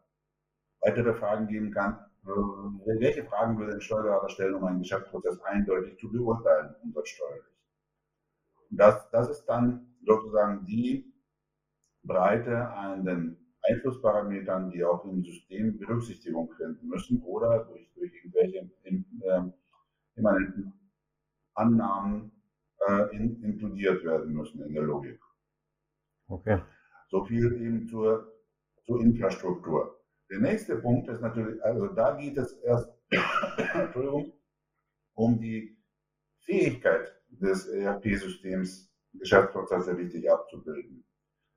weitere 0.81 1.15
Fragen 1.15 1.47
geben 1.49 1.71
kann, 1.71 1.99
äh, 2.25 2.29
welche 3.01 3.25
Fragen 3.25 3.59
würde 3.59 3.75
ein 3.75 3.81
Steuerberater 3.81 4.29
stellen, 4.29 4.55
um 4.55 4.65
einen 4.65 4.81
Geschäftsprozess 4.81 5.41
eindeutig 5.43 5.99
zu 5.99 6.11
beurteilen, 6.11 6.75
umsatzsteuerlich? 6.83 7.45
Das, 8.71 9.11
das 9.11 9.29
ist 9.29 9.45
dann 9.47 9.95
sozusagen 10.05 10.65
die 10.67 11.13
Breite 12.03 12.69
an 12.69 13.05
den 13.05 13.37
Einflussparametern, 13.63 14.71
die 14.71 14.85
auch 14.85 15.05
im 15.05 15.23
System 15.23 15.79
Berücksichtigung 15.79 16.51
finden 16.57 16.89
müssen 16.89 17.23
oder 17.23 17.65
durch, 17.65 17.91
durch 17.95 18.13
irgendwelche 18.15 18.71
äh, 18.85 19.43
immanenten 20.17 20.73
Annahmen 21.55 22.33
äh, 22.87 23.17
in, 23.17 23.43
inkludiert 23.43 24.05
werden 24.05 24.33
müssen 24.33 24.63
in 24.63 24.73
der 24.73 24.85
Logik. 24.85 25.21
Okay. 26.29 26.63
So 27.09 27.25
viel 27.25 27.53
eben 27.61 27.87
zur, 27.87 28.33
zur 28.87 29.01
Infrastruktur. 29.01 30.00
Der 30.31 30.39
nächste 30.39 30.77
Punkt 30.77 31.09
ist 31.09 31.21
natürlich, 31.21 31.63
also 31.65 31.89
da 31.89 32.17
geht 32.17 32.39
es 32.39 32.53
erst 32.63 32.89
um 35.15 35.41
die 35.41 35.77
Fähigkeit 36.39 37.13
des 37.29 37.67
ERP-Systems, 37.67 38.93
Geschäftsprozesse 39.15 39.97
richtig 39.97 40.31
abzubilden. 40.31 41.05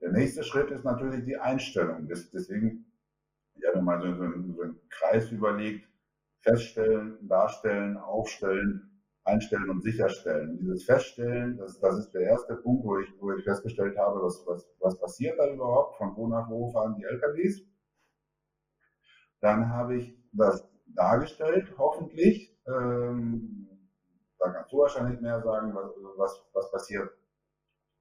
Der 0.02 0.12
nächste 0.12 0.44
Schritt 0.44 0.72
ist 0.72 0.84
natürlich 0.84 1.24
die 1.24 1.38
Einstellung. 1.38 2.08
deswegen, 2.08 2.92
ich 3.56 3.64
habe 3.68 3.82
mal 3.82 4.02
so, 4.02 4.16
so, 4.16 4.24
einen, 4.24 4.54
so 4.56 4.62
einen 4.64 4.80
Kreis 4.90 5.32
überlegt, 5.32 5.88
feststellen, 6.42 7.18
darstellen, 7.28 7.98
aufstellen, 7.98 9.02
einstellen 9.24 9.70
und 9.70 9.82
sicherstellen. 9.82 10.58
Dieses 10.58 10.84
Feststellen, 10.84 11.58
das, 11.58 11.80
das 11.80 12.00
ist 12.00 12.12
der 12.12 12.24
erste 12.24 12.56
Punkt, 12.56 12.84
wo 12.84 13.00
ich, 13.00 13.10
wo 13.20 13.32
ich 13.34 13.44
festgestellt 13.44 13.98
habe, 13.98 14.22
was, 14.22 14.44
was, 14.46 14.68
was 14.80 15.00
passiert 15.00 15.40
da 15.40 15.50
überhaupt, 15.54 15.98
von 15.98 16.16
wo 16.18 16.28
nach 16.28 16.50
wo 16.50 16.72
fahren 16.72 16.96
die 16.98 17.06
LKWs. 17.06 17.62
Dann 19.44 19.70
habe 19.70 19.98
ich 19.98 20.18
das 20.32 20.66
dargestellt, 20.86 21.74
hoffentlich. 21.78 22.58
Ähm, 22.66 23.68
da 24.40 24.50
kannst 24.52 24.72
du 24.72 24.78
wahrscheinlich 24.78 25.20
mehr 25.20 25.42
sagen, 25.42 25.76
was, 25.76 25.92
was, 26.16 26.46
was 26.54 26.72
passiert, 26.72 27.12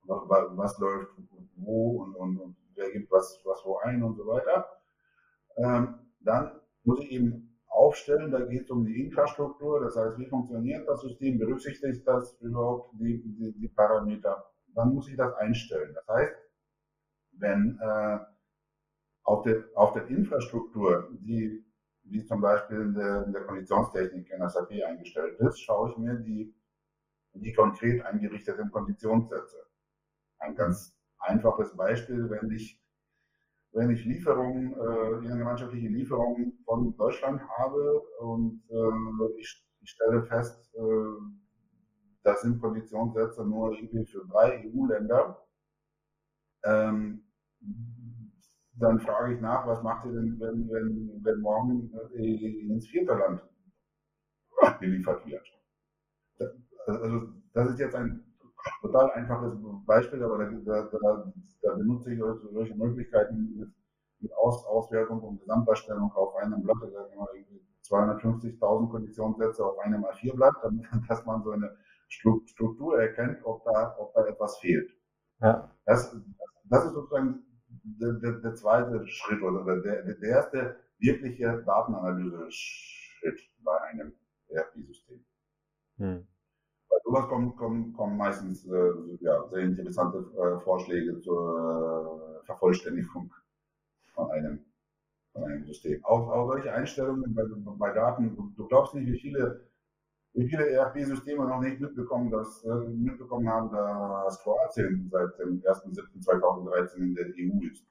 was, 0.04 0.20
was 0.28 0.78
läuft 0.78 1.10
wo 1.56 2.02
und, 2.02 2.14
und, 2.14 2.38
und, 2.38 2.56
wer 2.76 2.92
gibt 2.92 3.10
was, 3.10 3.40
was 3.44 3.60
wo 3.64 3.76
ein 3.78 4.04
und 4.04 4.14
so 4.14 4.24
weiter. 4.24 4.68
Ähm, 5.56 6.12
dann 6.20 6.60
muss 6.84 7.00
ich 7.00 7.10
eben 7.10 7.58
aufstellen. 7.66 8.30
Da 8.30 8.42
geht 8.42 8.62
es 8.62 8.70
um 8.70 8.84
die 8.84 9.04
Infrastruktur, 9.04 9.80
das 9.80 9.96
heißt, 9.96 10.18
wie 10.18 10.28
funktioniert 10.28 10.86
das 10.86 11.00
System, 11.00 11.40
berücksichtigt 11.40 12.06
das 12.06 12.40
überhaupt 12.40 12.92
die, 13.00 13.20
die, 13.20 13.52
die 13.58 13.68
Parameter. 13.68 14.44
Dann 14.76 14.94
muss 14.94 15.08
ich 15.08 15.16
das 15.16 15.34
einstellen. 15.34 15.92
Das 15.92 16.06
heißt, 16.06 16.36
wenn 17.32 17.80
äh, 17.82 18.18
auf, 19.24 19.42
der, 19.42 19.64
auf 19.74 19.92
der 19.92 20.06
Infrastruktur, 20.08 21.08
die 21.20 21.64
wie 22.04 22.24
zum 22.24 22.40
Beispiel 22.40 22.80
in 22.80 22.94
der, 22.94 23.24
in 23.26 23.32
der 23.32 23.44
Konditionstechnik 23.44 24.28
in 24.30 24.48
SAP 24.48 24.72
eingestellt 24.86 25.38
ist, 25.40 25.60
schaue 25.60 25.90
ich 25.90 25.96
mir 25.98 26.14
die, 26.14 26.54
die 27.34 27.52
konkret 27.52 28.04
eingerichteten 28.04 28.70
Konditionssätze. 28.70 29.56
Ein 30.38 30.54
ganz 30.56 30.96
einfaches 31.18 31.76
Beispiel, 31.76 32.28
wenn 32.28 32.50
ich 32.50 32.78
wenn 33.74 33.90
ich 33.90 34.04
Lieferungen, 34.04 34.74
äh, 34.74 35.26
gemeinschaftliche 35.26 35.88
Lieferungen 35.88 36.58
von 36.66 36.94
Deutschland 36.96 37.40
habe 37.56 38.00
und 38.20 38.62
äh, 38.68 39.40
ich, 39.40 39.64
ich, 39.80 39.90
stelle 39.90 40.22
fest, 40.24 40.74
äh, 40.74 40.80
das 42.22 42.42
sind 42.42 42.60
Konditionssätze 42.60 43.46
nur 43.46 43.72
irgendwie 43.72 44.04
für 44.04 44.26
drei 44.26 44.62
EU-Länder, 44.66 45.42
ähm, 46.64 47.24
dann 48.74 49.00
frage 49.00 49.34
ich 49.34 49.40
nach, 49.40 49.66
was 49.66 49.82
macht 49.82 50.06
ihr 50.06 50.12
denn, 50.12 50.38
wenn, 50.40 50.68
wenn, 50.70 51.20
wenn 51.22 51.40
morgen 51.40 51.92
äh, 52.14 52.66
ins 52.66 52.88
vierte 52.88 53.12
Land 53.12 53.42
geliefert 54.80 55.26
wird? 55.26 55.46
Also 56.86 57.28
das 57.52 57.70
ist 57.70 57.78
jetzt 57.78 57.94
ein 57.94 58.24
total 58.80 59.10
einfaches 59.12 59.54
Beispiel, 59.86 60.22
aber 60.22 60.38
da, 60.38 60.88
da, 60.90 61.32
da, 61.62 61.74
benutze 61.74 62.12
ich 62.12 62.18
solche 62.18 62.74
Möglichkeiten 62.74 63.54
mit, 63.56 63.68
mit 64.20 64.32
Aus, 64.36 64.64
Auswertung 64.66 65.20
und 65.20 65.40
Gesamtdarstellung 65.40 66.12
auf 66.12 66.34
einem 66.36 66.62
Blatt, 66.62 66.76
da 66.80 67.06
immer 67.06 67.28
250.000 67.84 68.90
Konditionssätze 68.90 69.64
auf 69.64 69.78
einem 69.80 70.04
A4-Blatt, 70.04 70.54
damit, 70.62 70.86
dass 71.08 71.24
man 71.26 71.42
so 71.42 71.50
eine 71.50 71.76
Struktur 72.08 73.00
erkennt, 73.00 73.38
ob 73.44 73.64
da, 73.64 73.96
ob 73.98 74.14
da 74.14 74.26
etwas 74.26 74.58
fehlt. 74.58 74.90
Ja. 75.40 75.70
Das, 75.84 76.16
das 76.64 76.84
ist 76.86 76.92
sozusagen 76.92 77.44
der, 77.82 78.12
der, 78.14 78.32
der 78.32 78.54
zweite 78.54 79.06
Schritt 79.06 79.42
oder 79.42 79.80
der, 79.80 80.02
der 80.02 80.28
erste 80.28 80.76
wirkliche 80.98 81.62
Datenanalyse-Schritt 81.66 83.40
bei 83.64 83.80
einem 83.82 84.12
ERP-System. 84.48 85.24
Hm 85.98 86.26
sowas 87.12 87.28
kommen, 87.28 87.56
kommen, 87.56 87.92
kommen 87.92 88.16
meistens 88.16 88.66
äh, 88.66 88.92
ja, 89.20 89.46
sehr 89.48 89.60
interessante 89.60 90.18
äh, 90.18 90.60
Vorschläge 90.60 91.20
zur 91.20 92.40
äh, 92.42 92.46
Vervollständigung 92.46 93.32
von 94.14 94.30
einem, 94.30 94.64
von 95.32 95.44
einem 95.44 95.64
System. 95.66 96.04
Auch, 96.04 96.28
auch 96.28 96.46
solche 96.48 96.72
Einstellungen 96.72 97.34
bei, 97.34 97.42
bei 97.78 97.92
Daten, 97.92 98.36
du, 98.56 98.66
glaubst 98.66 98.94
nicht, 98.94 99.06
wie 99.06 99.18
viele, 99.18 99.60
wie 100.34 100.48
viele 100.48 100.70
ERP-Systeme 100.70 101.44
noch 101.46 101.60
nicht 101.60 101.80
mitbekommen, 101.80 102.30
dass, 102.30 102.64
äh, 102.64 102.88
mitbekommen 102.88 103.48
haben, 103.48 103.70
dass 103.70 104.42
Kroatien 104.42 105.08
seit 105.10 105.38
dem 105.38 105.60
1.7.2013 105.62 106.96
in 106.96 107.14
der 107.14 107.26
EU 107.26 107.70
ist. 107.70 107.84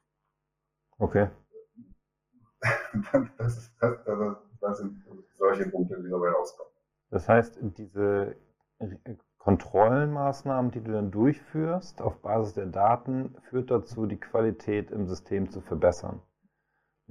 Okay. 0.98 1.30
das, 3.38 3.72
das, 3.80 4.04
das, 4.06 4.38
das 4.60 4.78
sind 4.78 5.04
solche 5.36 5.70
Punkte, 5.70 6.02
die 6.02 6.10
dabei 6.10 6.30
rauskommen. 6.30 6.72
Das 7.10 7.28
heißt, 7.28 7.60
diese 7.78 8.36
Kontrollenmaßnahmen, 9.40 10.72
die 10.72 10.82
du 10.82 10.92
dann 10.92 11.12
durchführst 11.12 12.02
auf 12.02 12.22
Basis 12.22 12.54
der 12.54 12.68
Daten, 12.68 13.36
führt 13.50 13.72
dazu, 13.72 14.06
die 14.06 14.20
Qualität 14.20 14.92
im 14.92 15.08
System 15.08 15.50
zu 15.50 15.62
verbessern. 15.62 16.22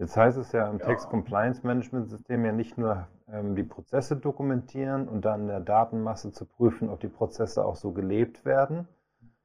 Jetzt 0.00 0.16
heißt 0.16 0.38
es 0.38 0.50
ja 0.52 0.66
im 0.66 0.78
ja. 0.78 0.86
Text 0.86 1.10
Compliance 1.10 1.60
Management 1.66 2.08
System 2.08 2.42
ja 2.46 2.52
nicht 2.52 2.78
nur 2.78 3.06
ähm, 3.28 3.54
die 3.54 3.64
Prozesse 3.64 4.16
dokumentieren 4.16 5.06
und 5.06 5.26
dann 5.26 5.42
in 5.42 5.48
der 5.48 5.60
Datenmasse 5.60 6.32
zu 6.32 6.46
prüfen, 6.46 6.88
ob 6.88 7.00
die 7.00 7.08
Prozesse 7.08 7.66
auch 7.66 7.76
so 7.76 7.92
gelebt 7.92 8.46
werden, 8.46 8.88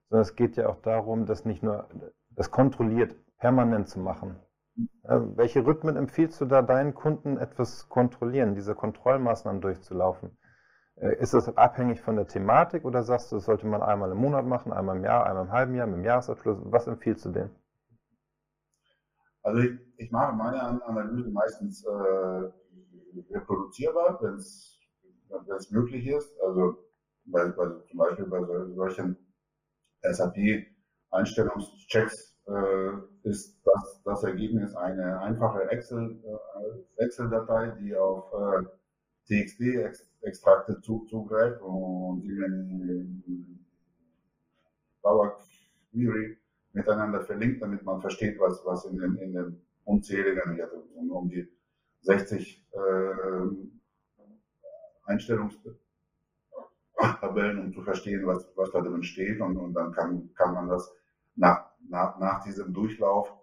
sondern 0.09 0.21
es 0.21 0.38
geht 0.38 0.55
ja 0.55 0.69
auch 0.69 0.81
darum, 0.81 1.25
das 1.25 1.43
nicht 1.43 1.62
nur, 1.62 1.89
das 2.29 2.51
kontrolliert, 2.51 3.17
permanent 3.38 3.89
zu 3.89 4.00
machen. 4.00 4.38
Äh, 5.03 5.19
welche 5.35 5.65
Rhythmen 5.65 5.97
empfiehlst 5.97 6.39
du 6.39 6.45
da 6.45 6.62
deinen 6.62 6.93
Kunden 6.93 7.38
etwas 7.38 7.89
kontrollieren, 7.89 8.55
diese 8.55 8.75
Kontrollmaßnahmen 8.75 9.59
durchzulaufen? 9.59 10.38
Äh, 10.95 11.17
ist 11.17 11.33
das 11.33 11.57
abhängig 11.57 12.01
von 12.01 12.15
der 12.15 12.27
Thematik 12.27 12.85
oder 12.85 13.03
sagst 13.03 13.29
du, 13.29 13.35
das 13.35 13.43
sollte 13.43 13.67
man 13.67 13.83
einmal 13.83 14.09
im 14.09 14.19
Monat 14.19 14.45
machen, 14.45 14.71
einmal 14.71 14.95
im 14.95 15.03
Jahr, 15.03 15.25
einmal 15.25 15.47
im 15.47 15.51
halben 15.51 15.75
Jahr, 15.75 15.88
mit 15.88 15.97
dem 15.97 16.05
Jahresabschluss? 16.05 16.59
Was 16.63 16.88
empfiehlst 16.88 17.25
du 17.25 17.31
denen? 17.31 17.51
Also 19.45 19.61
ich, 19.61 19.79
ich 19.97 20.11
mache 20.11 20.35
meine 20.35 20.59
Analyse 20.59 21.29
meistens 21.29 21.85
äh, 21.85 22.49
reproduzierbar, 23.29 24.19
wenn 24.21 24.33
es 24.37 24.81
möglich 25.69 26.07
ist. 26.07 26.35
Also 26.41 26.79
bei, 27.25 27.49
bei, 27.49 27.67
zum 27.87 27.99
Beispiel 27.99 28.25
bei 28.25 28.43
solchen 28.73 29.15
SAP-Einstellungschecks 30.01 32.35
äh, 32.47 32.93
ist 33.21 33.61
das, 33.63 34.01
das 34.03 34.23
Ergebnis 34.23 34.75
eine 34.75 35.19
einfache 35.19 35.69
äh, 35.69 35.75
Excel-Datei, 35.75 37.67
Excel 37.67 37.83
die 37.83 37.95
auf 37.95 38.33
äh, 38.33 38.63
TXT-Extrakte 39.27 40.81
zu, 40.81 41.05
zugreift 41.05 41.61
und 41.61 42.23
die 42.23 42.29
in 42.29 43.63
Power 45.03 45.37
Query 45.91 46.39
miteinander 46.75 47.22
verlinkt, 47.22 47.62
damit 47.62 47.84
man 47.84 48.01
versteht, 48.01 48.39
was, 48.39 48.65
was 48.65 48.86
in 48.86 48.98
den, 48.98 49.15
in 49.17 49.34
den 49.34 49.62
unzähligen, 49.86 50.60
um 51.10 51.29
die 51.29 51.48
60 52.01 52.67
äh, 52.72 53.48
Einstellungstabellen, 55.05 57.60
um 57.60 57.74
zu 57.74 57.82
verstehen, 57.82 58.27
was, 58.27 58.48
was 58.55 58.72
da 58.72 58.82
drin 58.82 59.03
steht. 59.03 59.41
Und, 59.41 59.58
und 59.58 59.74
dann 59.74 59.91
kann, 59.94 60.32
kann 60.36 60.53
man 60.53 60.70
das 60.70 60.94
nach, 61.36 61.72
nach, 61.88 62.20
nach 62.20 62.44
diesem 62.44 62.74
Durchlauf 62.74 63.34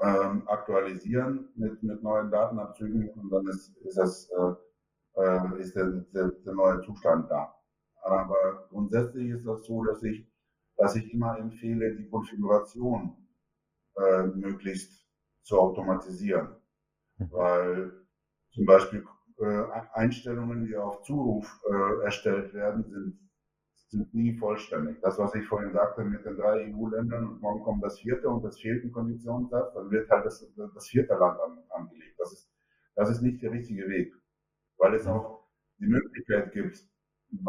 ähm, 0.00 0.42
aktualisieren 0.46 1.48
mit, 1.56 1.82
mit 1.82 2.02
neuen 2.02 2.30
Datenabzügen 2.30 3.10
und 3.10 3.30
dann 3.30 3.46
ist, 3.46 3.76
ist, 3.78 3.96
das, 3.96 4.30
äh, 4.30 5.20
äh, 5.20 5.60
ist 5.60 5.76
der, 5.76 5.90
der, 6.14 6.28
der 6.28 6.54
neue 6.54 6.80
Zustand 6.82 7.30
da. 7.30 7.54
Aber 8.02 8.66
grundsätzlich 8.70 9.30
ist 9.30 9.46
das 9.46 9.64
so, 9.64 9.84
dass 9.84 10.02
ich, 10.02 10.26
dass 10.76 10.96
ich 10.96 11.12
immer 11.12 11.38
empfehle, 11.38 11.96
die 11.96 12.08
Konfiguration 12.08 13.16
äh, 13.96 14.26
möglichst 14.26 15.06
zu 15.42 15.58
automatisieren. 15.58 16.56
Mhm. 17.18 17.32
Weil 17.32 17.92
zum 18.52 18.66
Beispiel 18.66 19.04
äh, 19.38 19.64
Einstellungen, 19.92 20.64
die 20.64 20.76
auf 20.76 21.02
Zuruf 21.02 21.60
äh, 21.70 22.04
erstellt 22.04 22.54
werden, 22.54 22.84
sind 22.84 23.24
sind 23.94 24.12
nie 24.14 24.36
vollständig. 24.36 25.00
Das, 25.00 25.18
was 25.18 25.34
ich 25.34 25.46
vorhin 25.46 25.72
sagte 25.72 26.04
mit 26.04 26.24
den 26.24 26.36
drei 26.36 26.72
EU-Ländern 26.72 27.26
und 27.26 27.40
morgen 27.40 27.62
kommt 27.62 27.84
das 27.84 28.00
vierte 28.00 28.28
und 28.28 28.42
das 28.42 28.58
fehlt 28.60 28.84
ein 28.84 28.92
Konditionssatz, 28.92 29.72
dann 29.74 29.90
wird 29.90 30.10
halt 30.10 30.26
das, 30.26 30.46
das 30.56 30.88
vierte 30.88 31.14
Land 31.14 31.38
an, 31.40 31.58
angelegt. 31.70 32.16
Das 32.18 32.32
ist, 32.32 32.50
das 32.96 33.10
ist 33.10 33.22
nicht 33.22 33.42
der 33.42 33.52
richtige 33.52 33.88
Weg, 33.88 34.12
weil 34.78 34.94
es 34.94 35.06
auch 35.06 35.46
die 35.78 35.86
Möglichkeit 35.86 36.52
gibt, 36.52 36.76
die, 37.30 37.40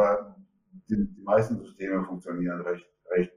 die 0.90 1.22
meisten 1.24 1.58
Systeme 1.58 2.04
funktionieren 2.04 2.62
recht, 2.62 2.88
recht 3.12 3.34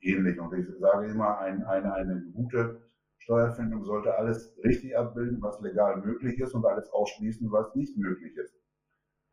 ähnlich. 0.00 0.38
Und 0.38 0.52
ich 0.54 0.66
sage 0.78 1.06
immer, 1.06 1.38
ein, 1.38 1.64
eine, 1.64 1.92
eine 1.94 2.22
gute 2.32 2.82
Steuerfindung 3.18 3.84
sollte 3.84 4.14
alles 4.16 4.56
richtig 4.64 4.96
abbilden, 4.96 5.42
was 5.42 5.60
legal 5.60 5.98
möglich 5.98 6.38
ist 6.38 6.54
und 6.54 6.64
alles 6.64 6.88
ausschließen, 6.90 7.50
was 7.50 7.74
nicht 7.74 7.96
möglich 7.96 8.36
ist. 8.36 8.54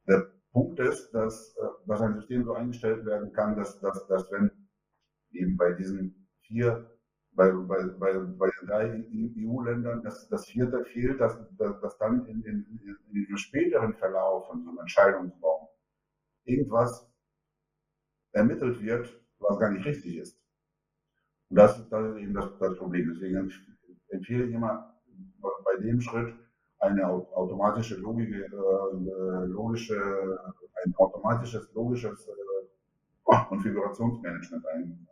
Der 0.08 0.32
Punkt 0.52 0.80
ist, 0.80 1.12
dass, 1.12 1.56
äh, 1.58 1.68
dass 1.88 2.02
ein 2.02 2.16
System 2.16 2.44
so 2.44 2.54
eingestellt 2.54 3.06
werden 3.06 3.32
kann, 3.34 3.56
dass, 3.56 3.80
dass, 3.80 4.06
dass 4.08 4.30
wenn 4.32 4.52
eben 5.32 5.58
bei 5.58 5.74
diesen 5.74 6.28
vier, 6.42 6.90
bei, 7.32 7.52
bei, 7.52 7.88
bei, 8.00 8.18
bei 8.20 8.50
den 8.50 8.68
drei 8.68 9.06
EU-Ländern 9.46 10.04
das, 10.04 10.28
das 10.30 10.46
vierte 10.46 10.86
fehlt, 10.86 11.20
dass, 11.20 11.38
dass, 11.58 11.80
dass 11.82 11.98
dann 11.98 12.26
in, 12.26 12.42
in, 12.44 12.66
in 12.70 13.14
diesem 13.14 13.38
späteren 13.38 13.94
Verlauf 13.96 14.48
von 14.48 14.64
so 14.64 14.70
einem 14.70 14.80
Entscheidungsbaum 14.80 15.68
irgendwas 16.46 17.10
ermittelt 18.32 18.82
wird, 18.82 19.25
was 19.40 19.60
gar 19.60 19.72
nicht 19.72 19.86
richtig 19.86 20.18
ist. 20.18 20.40
Und 21.50 21.58
das, 21.58 21.88
das 21.90 22.06
ist 22.12 22.18
eben 22.18 22.34
das, 22.34 22.58
das 22.60 22.78
Problem. 22.78 23.10
Deswegen 23.14 23.52
empfehle 24.10 24.46
ich 24.46 24.54
immer 24.54 24.96
bei 25.64 25.82
dem 25.82 26.02
Schritt, 26.02 26.34
eine 26.80 27.08
automatische 27.08 27.96
Logik, 27.96 28.30
äh, 28.32 29.46
logische, 29.46 30.40
ein 30.84 30.94
automatisches, 30.98 31.74
logisches 31.74 32.28
äh, 32.28 32.32
Konfigurationsmanagement 33.48 34.66
ein, 34.68 35.08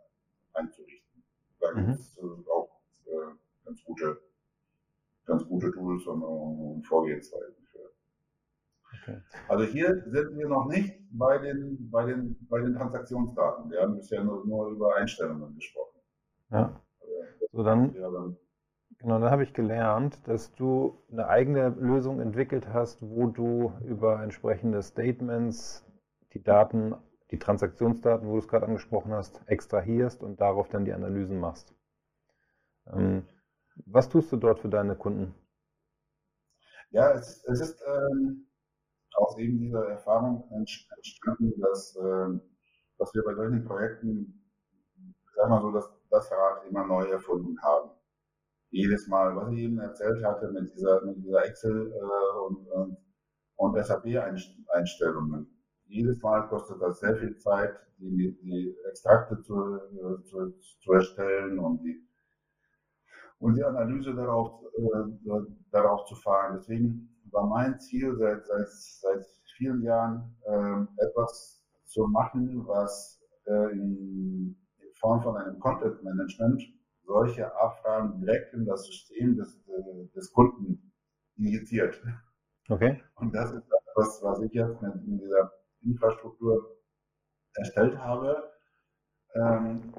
einzurichten. 0.52 1.22
Da 1.60 1.72
mhm. 1.72 1.86
gibt 1.86 2.00
es 2.00 2.18
äh, 2.18 2.50
auch 2.50 2.80
äh, 3.06 3.34
ganz 3.64 3.84
gute, 3.84 4.20
ganz 5.26 5.44
gute 5.46 5.72
Tools 5.72 6.06
und, 6.06 6.22
und 6.22 6.86
Vorgehensweisen. 6.86 7.63
Okay. 9.04 9.20
Also 9.48 9.64
hier 9.64 10.02
sind 10.06 10.36
wir 10.36 10.48
noch 10.48 10.66
nicht 10.66 10.98
bei 11.10 11.38
den, 11.38 11.90
bei 11.90 12.06
den, 12.06 12.36
bei 12.48 12.60
den 12.60 12.74
Transaktionsdaten. 12.74 13.70
Wir 13.70 13.82
haben 13.82 13.96
bisher 13.96 14.24
nur, 14.24 14.46
nur 14.46 14.68
über 14.68 14.96
Einstellungen 14.96 15.54
gesprochen. 15.54 16.00
Ja. 16.50 16.80
So 17.52 17.62
dann, 17.62 17.94
Genau, 18.98 19.18
dann 19.18 19.30
habe 19.30 19.42
ich 19.42 19.52
gelernt, 19.52 20.26
dass 20.26 20.54
du 20.54 21.02
eine 21.12 21.28
eigene 21.28 21.68
Lösung 21.68 22.20
entwickelt 22.20 22.68
hast, 22.72 23.02
wo 23.02 23.26
du 23.26 23.72
über 23.84 24.22
entsprechende 24.22 24.82
Statements 24.82 25.84
die 26.32 26.42
Daten, 26.42 26.94
die 27.30 27.38
Transaktionsdaten, 27.38 28.26
wo 28.26 28.32
du 28.32 28.38
es 28.38 28.48
gerade 28.48 28.66
angesprochen 28.66 29.12
hast, 29.12 29.42
extrahierst 29.46 30.22
und 30.22 30.40
darauf 30.40 30.68
dann 30.70 30.86
die 30.86 30.94
Analysen 30.94 31.38
machst. 31.38 31.74
Ähm, 32.86 33.26
was 33.84 34.08
tust 34.08 34.32
du 34.32 34.36
dort 34.36 34.60
für 34.60 34.68
deine 34.68 34.96
Kunden? 34.96 35.34
Ja, 36.90 37.12
es, 37.12 37.44
es 37.44 37.60
ist 37.60 37.84
ähm, 37.86 38.46
aus 39.16 39.38
eben 39.38 39.58
dieser 39.58 39.88
Erfahrung 39.88 40.48
entstanden, 40.50 41.52
dass, 41.60 41.96
äh, 41.96 42.38
dass 42.98 43.14
wir 43.14 43.22
bei 43.24 43.34
solchen 43.34 43.64
Projekten, 43.64 44.44
sagen 45.34 45.50
wir 45.50 45.56
mal 45.56 45.62
so, 45.62 45.72
dass 45.72 45.90
das 46.10 46.30
Rad 46.30 46.66
immer 46.68 46.86
neu 46.86 47.04
erfunden 47.04 47.56
haben 47.62 47.90
jedes 48.74 49.06
Mal, 49.06 49.36
was 49.36 49.52
ich 49.52 49.60
eben 49.60 49.78
erzählt 49.78 50.24
hatte 50.24 50.50
mit 50.50 50.74
dieser, 50.74 51.00
mit 51.04 51.16
dieser 51.18 51.44
Excel 51.46 51.92
äh, 51.92 52.38
und, 52.44 52.66
und, 52.72 52.96
und 53.54 53.84
SAP-Einstellungen. 53.84 55.46
Jedes 55.86 56.20
Mal 56.20 56.48
kostet 56.48 56.82
das 56.82 56.98
sehr 56.98 57.16
viel 57.16 57.36
Zeit, 57.38 57.72
die, 57.98 58.36
die 58.42 58.76
Extrakte 58.88 59.40
zu, 59.42 59.78
zu, 60.24 60.50
zu 60.82 60.92
erstellen 60.92 61.60
und 61.60 61.84
die, 61.84 62.04
und 63.38 63.54
die 63.54 63.62
Analyse 63.62 64.12
darauf, 64.12 64.60
äh, 64.76 65.52
darauf 65.70 66.04
zu 66.06 66.16
fahren. 66.16 66.56
Deswegen 66.56 67.14
war 67.34 67.46
mein 67.46 67.78
Ziel 67.80 68.16
seit, 68.16 68.46
seit, 68.46 68.68
seit 68.68 69.26
vielen 69.56 69.82
Jahren, 69.82 70.36
äh, 70.46 71.04
etwas 71.04 71.62
zu 71.84 72.06
machen, 72.06 72.66
was 72.66 73.20
äh, 73.46 73.72
in, 73.72 74.56
in 74.78 74.94
Form 75.00 75.22
von 75.22 75.36
einem 75.36 75.58
Content 75.58 76.02
Management 76.02 76.62
solche 77.04 77.54
Abfragen 77.56 78.20
direkt 78.20 78.54
in 78.54 78.64
das 78.64 78.86
System 78.86 79.36
des, 79.36 79.60
des 80.14 80.32
Kunden 80.32 80.92
injiziert. 81.36 82.02
Okay. 82.68 83.02
Und 83.16 83.34
das 83.34 83.52
ist 83.52 83.68
das, 83.96 84.20
was 84.22 84.40
ich 84.40 84.52
jetzt 84.52 84.82
in 84.82 85.18
dieser 85.18 85.52
Infrastruktur 85.82 86.78
erstellt 87.54 87.98
habe. 87.98 88.50
Ähm, 89.34 89.92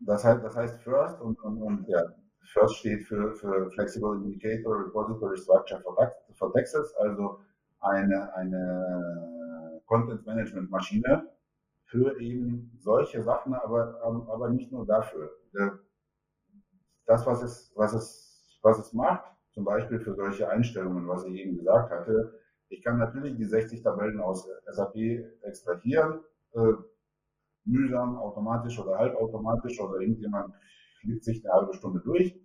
das 0.00 0.24
heißt, 0.24 0.42
das 0.42 0.56
heißt 0.56 0.82
First 0.82 1.20
und, 1.20 1.40
und, 1.40 1.62
und 1.62 1.88
ja, 1.88 2.02
First 2.44 2.76
steht 2.76 3.04
für, 3.06 3.32
für 3.34 3.70
Flexible 3.70 4.16
Indicator 4.16 4.84
Repository 4.84 5.36
Structure 5.36 5.80
for, 5.80 6.52
Texas, 6.52 6.94
also 6.96 7.40
eine, 7.80 8.34
eine 8.34 9.80
Content 9.86 10.26
Management 10.26 10.70
Maschine 10.70 11.28
für 11.84 12.18
eben 12.20 12.72
solche 12.78 13.22
Sachen, 13.22 13.54
aber, 13.54 14.00
aber 14.02 14.50
nicht 14.50 14.72
nur 14.72 14.86
dafür. 14.86 15.30
Das, 17.06 17.26
was 17.26 17.42
es, 17.42 17.72
was 17.74 17.92
es, 17.92 18.58
was 18.62 18.78
es 18.78 18.92
macht, 18.92 19.24
zum 19.52 19.64
Beispiel 19.64 20.00
für 20.00 20.14
solche 20.14 20.48
Einstellungen, 20.48 21.06
was 21.06 21.24
ich 21.24 21.34
eben 21.34 21.58
gesagt 21.58 21.90
hatte, 21.90 22.40
ich 22.68 22.82
kann 22.82 22.98
natürlich 22.98 23.36
die 23.36 23.44
60 23.44 23.82
Tabellen 23.82 24.20
aus 24.20 24.48
SAP 24.66 24.96
extrahieren, 25.42 26.20
äh, 26.54 26.72
mühsam, 27.64 28.16
automatisch 28.16 28.78
oder 28.78 28.98
halbautomatisch 28.98 29.78
oder 29.78 30.00
irgendjemand 30.00 30.54
fliegt 31.02 31.24
sich 31.24 31.44
eine 31.44 31.54
halbe 31.54 31.74
Stunde 31.74 32.00
durch. 32.00 32.40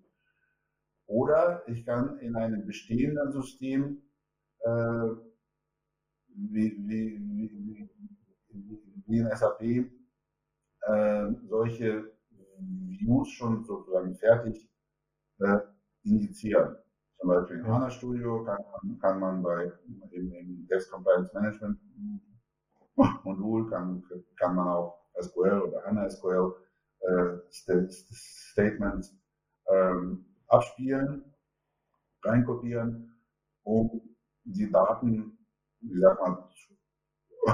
Oder 1.05 1.63
ich 1.67 1.85
kann 1.85 2.19
in 2.19 2.35
einem 2.35 2.65
bestehenden 2.65 3.31
System 3.31 4.01
äh, 4.59 5.07
wie, 6.27 6.77
wie, 6.85 7.89
wie, 8.49 8.79
wie 9.05 9.17
in 9.17 9.29
SAP 9.35 9.61
äh, 9.61 11.31
solche 11.47 12.11
Views 12.59 13.29
schon 13.29 13.63
sozusagen 13.63 14.15
fertig 14.15 14.69
äh, 15.39 15.59
injizieren. 16.03 16.75
Zum 17.19 17.29
Beispiel 17.29 17.57
in 17.57 17.67
HANA 17.67 17.89
Studio 17.89 18.43
kann, 18.43 18.99
kann 18.99 19.19
man 19.19 19.41
bei 19.41 19.71
im, 20.11 20.33
im 20.33 20.67
Desk 20.67 20.91
Compliance 20.91 21.33
Management 21.33 21.79
Modul 23.23 23.69
kann, 23.69 24.03
kann 24.35 24.55
man 24.55 24.67
auch 24.67 24.99
SQL 25.19 25.61
oder 25.61 25.83
HANA 25.85 26.09
SQL 26.09 26.53
äh, 27.01 27.38
Statements 27.51 29.15
ähm, 29.69 30.25
abspielen, 30.47 31.33
reinkopieren, 32.23 33.13
um 33.63 34.01
die 34.43 34.71
Daten, 34.71 35.38
wie 35.81 35.99
sagt 35.99 36.21
man, 36.21 36.38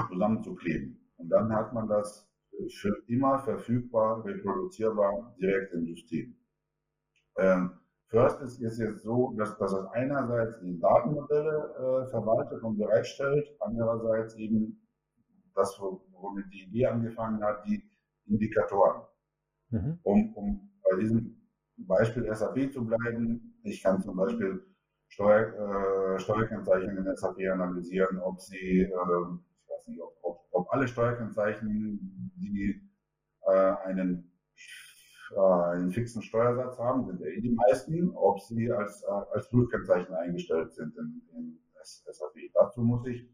zusammenzukleben. 0.08 1.00
Und 1.16 1.28
dann 1.28 1.52
hat 1.52 1.72
man 1.72 1.88
das 1.88 2.28
für 2.70 3.02
immer 3.08 3.40
verfügbar, 3.40 4.24
reproduzierbar 4.24 5.34
direkt 5.38 5.72
im 5.74 5.86
System. 5.86 6.36
Ähm, 7.36 7.78
First 8.14 8.40
ist, 8.42 8.60
ist 8.60 8.78
jetzt 8.78 9.02
so, 9.02 9.34
dass, 9.36 9.58
dass 9.58 9.72
es 9.72 9.86
einerseits 9.86 10.60
die 10.60 10.78
Datenmodelle 10.78 11.74
äh, 12.06 12.10
verwaltet 12.10 12.62
und 12.62 12.78
bereitstellt, 12.78 13.44
andererseits 13.58 14.36
eben 14.36 14.80
das, 15.54 15.76
womit 15.80 16.44
die 16.52 16.62
Idee 16.62 16.86
angefangen 16.86 17.42
hat, 17.42 17.64
die 17.66 17.82
Indikatoren. 18.26 19.02
Mhm. 19.74 19.98
Um, 20.04 20.34
um 20.34 20.70
bei 20.88 21.00
diesem 21.00 21.36
Beispiel 21.76 22.32
SAP 22.32 22.72
zu 22.72 22.84
bleiben, 22.84 23.58
ich 23.64 23.82
kann 23.82 24.00
zum 24.00 24.16
Beispiel 24.16 24.64
Steuer, 25.08 26.14
äh, 26.14 26.20
Steuerkennzeichen 26.20 26.96
in 26.96 27.16
SAP 27.16 27.38
analysieren, 27.52 28.20
ob 28.20 28.40
sie, 28.40 28.82
äh, 28.82 28.84
ich 28.84 29.68
weiß 29.68 29.88
nicht, 29.88 30.00
ob, 30.00 30.16
ob, 30.22 30.46
ob 30.52 30.72
alle 30.72 30.86
Steuerkennzeichen, 30.86 32.32
die 32.36 32.88
äh, 33.46 33.74
einen, 33.84 34.30
äh, 35.34 35.40
einen 35.40 35.90
fixen 35.90 36.22
Steuersatz 36.22 36.78
haben, 36.78 37.04
sind 37.06 37.20
ja 37.20 37.26
eh 37.26 37.40
die 37.40 37.54
meisten, 37.54 38.10
ob 38.14 38.40
sie 38.42 38.70
als, 38.70 39.02
äh, 39.02 39.10
als 39.32 39.48
Prüfkennzeichen 39.48 40.14
eingestellt 40.14 40.72
sind 40.72 40.96
in, 40.96 41.20
in 41.36 41.58
SAP. 41.82 42.52
Dazu 42.54 42.82
muss 42.82 43.04
ich, 43.08 43.28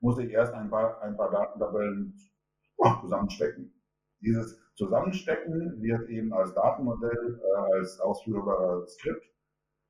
muss 0.00 0.18
ich 0.18 0.30
erst 0.30 0.52
ein 0.52 0.68
paar, 0.68 1.00
ein 1.00 1.16
paar 1.16 1.30
Datentabellen 1.30 2.18
zusammenstecken. 3.00 3.72
Dieses 4.20 4.61
Zusammenstecken 4.74 5.82
wird 5.82 6.08
eben 6.08 6.32
als 6.32 6.54
Datenmodell, 6.54 7.40
äh, 7.42 7.76
als 7.76 8.00
ausführbares 8.00 8.94
Skript 8.94 9.24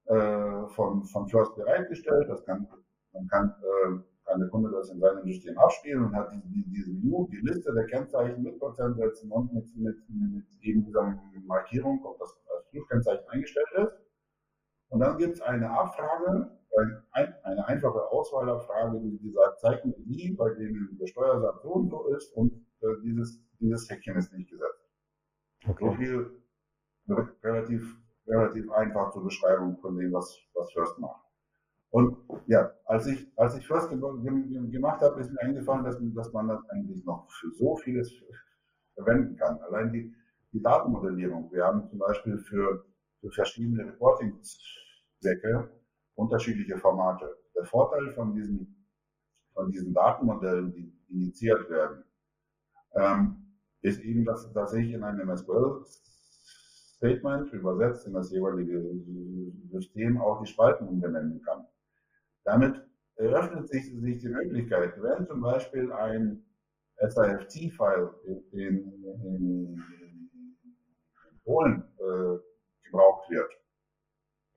äh, 0.06 0.66
von, 0.74 1.04
von 1.04 1.28
First 1.28 1.54
bereitgestellt. 1.54 2.28
Das 2.28 2.44
kann, 2.44 2.66
man 3.12 3.28
kann, 3.28 3.54
äh, 3.62 3.98
kann 4.24 4.40
der 4.40 4.48
Kunde 4.48 4.70
das 4.70 4.90
in 4.90 4.98
seinem 4.98 5.22
System 5.24 5.56
abspielen 5.58 6.04
und 6.04 6.16
hat 6.16 6.32
die, 6.32 6.64
diese 6.68 6.90
View, 6.90 7.28
die 7.30 7.46
Liste 7.46 7.72
der 7.72 7.86
Kennzeichen 7.86 8.42
mit 8.42 8.58
Prozentsätzen 8.58 9.30
und 9.30 9.52
mit, 9.52 9.66
mit, 9.76 9.96
mit 10.08 10.46
eben 10.62 10.84
dieser 10.84 11.16
Markierung, 11.46 12.04
ob 12.04 12.18
das 12.18 12.36
als 12.56 12.68
Prüfkennzeichen 12.70 13.28
eingestellt 13.28 13.68
ist. 13.76 13.92
Und 14.88 15.00
dann 15.00 15.16
gibt 15.16 15.34
es 15.34 15.42
eine 15.42 15.70
Abfrage, 15.70 16.50
ein, 17.12 17.34
eine 17.44 17.66
einfache 17.66 18.10
Auswahlabfrage, 18.10 18.98
die 19.00 19.30
sagt, 19.30 19.60
zeig 19.60 19.84
mir 19.84 19.94
die, 19.98 20.34
bei 20.36 20.50
denen 20.54 20.98
der 20.98 21.06
Steuersatz 21.06 21.62
so 21.62 21.68
und 21.70 21.90
so 21.90 22.06
ist 22.14 22.32
und 22.36 22.52
äh, 22.80 22.86
dieses, 23.04 23.40
dieses 23.62 23.88
Häkchen 23.88 24.16
ist 24.16 24.32
nicht 24.32 24.50
gesetzt. 24.50 24.90
Okay. 25.66 25.84
So 25.84 25.92
viel 25.94 26.42
relativ 27.42 28.02
relativ 28.26 28.70
einfach 28.72 29.12
zur 29.12 29.24
Beschreibung 29.24 29.78
von 29.78 29.96
dem, 29.96 30.12
was, 30.12 30.38
was 30.54 30.72
First 30.72 30.98
macht. 30.98 31.20
Und 31.90 32.16
ja, 32.46 32.72
als 32.86 33.06
ich, 33.06 33.30
als 33.36 33.56
ich 33.56 33.66
First 33.66 33.90
gemacht 33.90 35.02
habe, 35.02 35.20
ist 35.20 35.30
mir 35.30 35.40
eingefallen, 35.40 35.84
dass, 35.84 35.98
dass 36.14 36.32
man 36.32 36.48
das 36.48 36.64
eigentlich 36.70 37.04
noch 37.04 37.30
für 37.30 37.50
so 37.50 37.76
vieles 37.76 38.10
verwenden 38.94 39.36
kann. 39.36 39.60
Allein 39.60 39.92
die, 39.92 40.14
die 40.52 40.62
Datenmodellierung. 40.62 41.52
Wir 41.52 41.64
haben 41.64 41.86
zum 41.88 41.98
Beispiel 41.98 42.38
für, 42.38 42.86
für 43.20 43.30
verschiedene 43.30 43.86
Reporting-Zwecke 43.86 45.70
unterschiedliche 46.14 46.78
Formate. 46.78 47.36
Der 47.54 47.64
Vorteil 47.64 48.12
von 48.12 48.34
diesen, 48.34 48.88
von 49.52 49.70
diesen 49.70 49.92
Datenmodellen, 49.92 50.72
die 50.72 50.98
initiiert 51.08 51.68
werden, 51.68 52.04
ähm, 52.94 53.41
ist 53.82 54.00
eben, 54.00 54.24
dass, 54.24 54.52
dass 54.52 54.72
ich 54.74 54.92
in 54.92 55.02
einem 55.02 55.36
SQL 55.36 55.84
Statement 56.96 57.52
übersetzt 57.52 58.06
in 58.06 58.14
das 58.14 58.30
jeweilige 58.30 58.80
System 59.70 60.20
auch 60.20 60.40
die 60.40 60.48
Spalten 60.48 60.86
umbenennen 60.86 61.42
kann. 61.42 61.66
Damit 62.44 62.80
eröffnet 63.16 63.68
sich, 63.68 63.92
sich 64.00 64.20
die 64.20 64.28
Möglichkeit, 64.28 64.94
wenn 65.02 65.26
zum 65.26 65.40
Beispiel 65.40 65.92
ein 65.92 66.44
SIFT-File 66.98 68.10
in, 68.24 68.44
in, 68.52 69.02
in, 69.24 69.82
Polen 71.44 71.82
äh, 71.98 72.38
gebraucht 72.84 73.28
wird, 73.30 73.50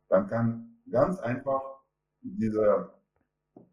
dann 0.10 0.28
kann 0.28 0.78
ganz 0.92 1.20
einfach 1.20 1.64
dieser, 2.22 2.94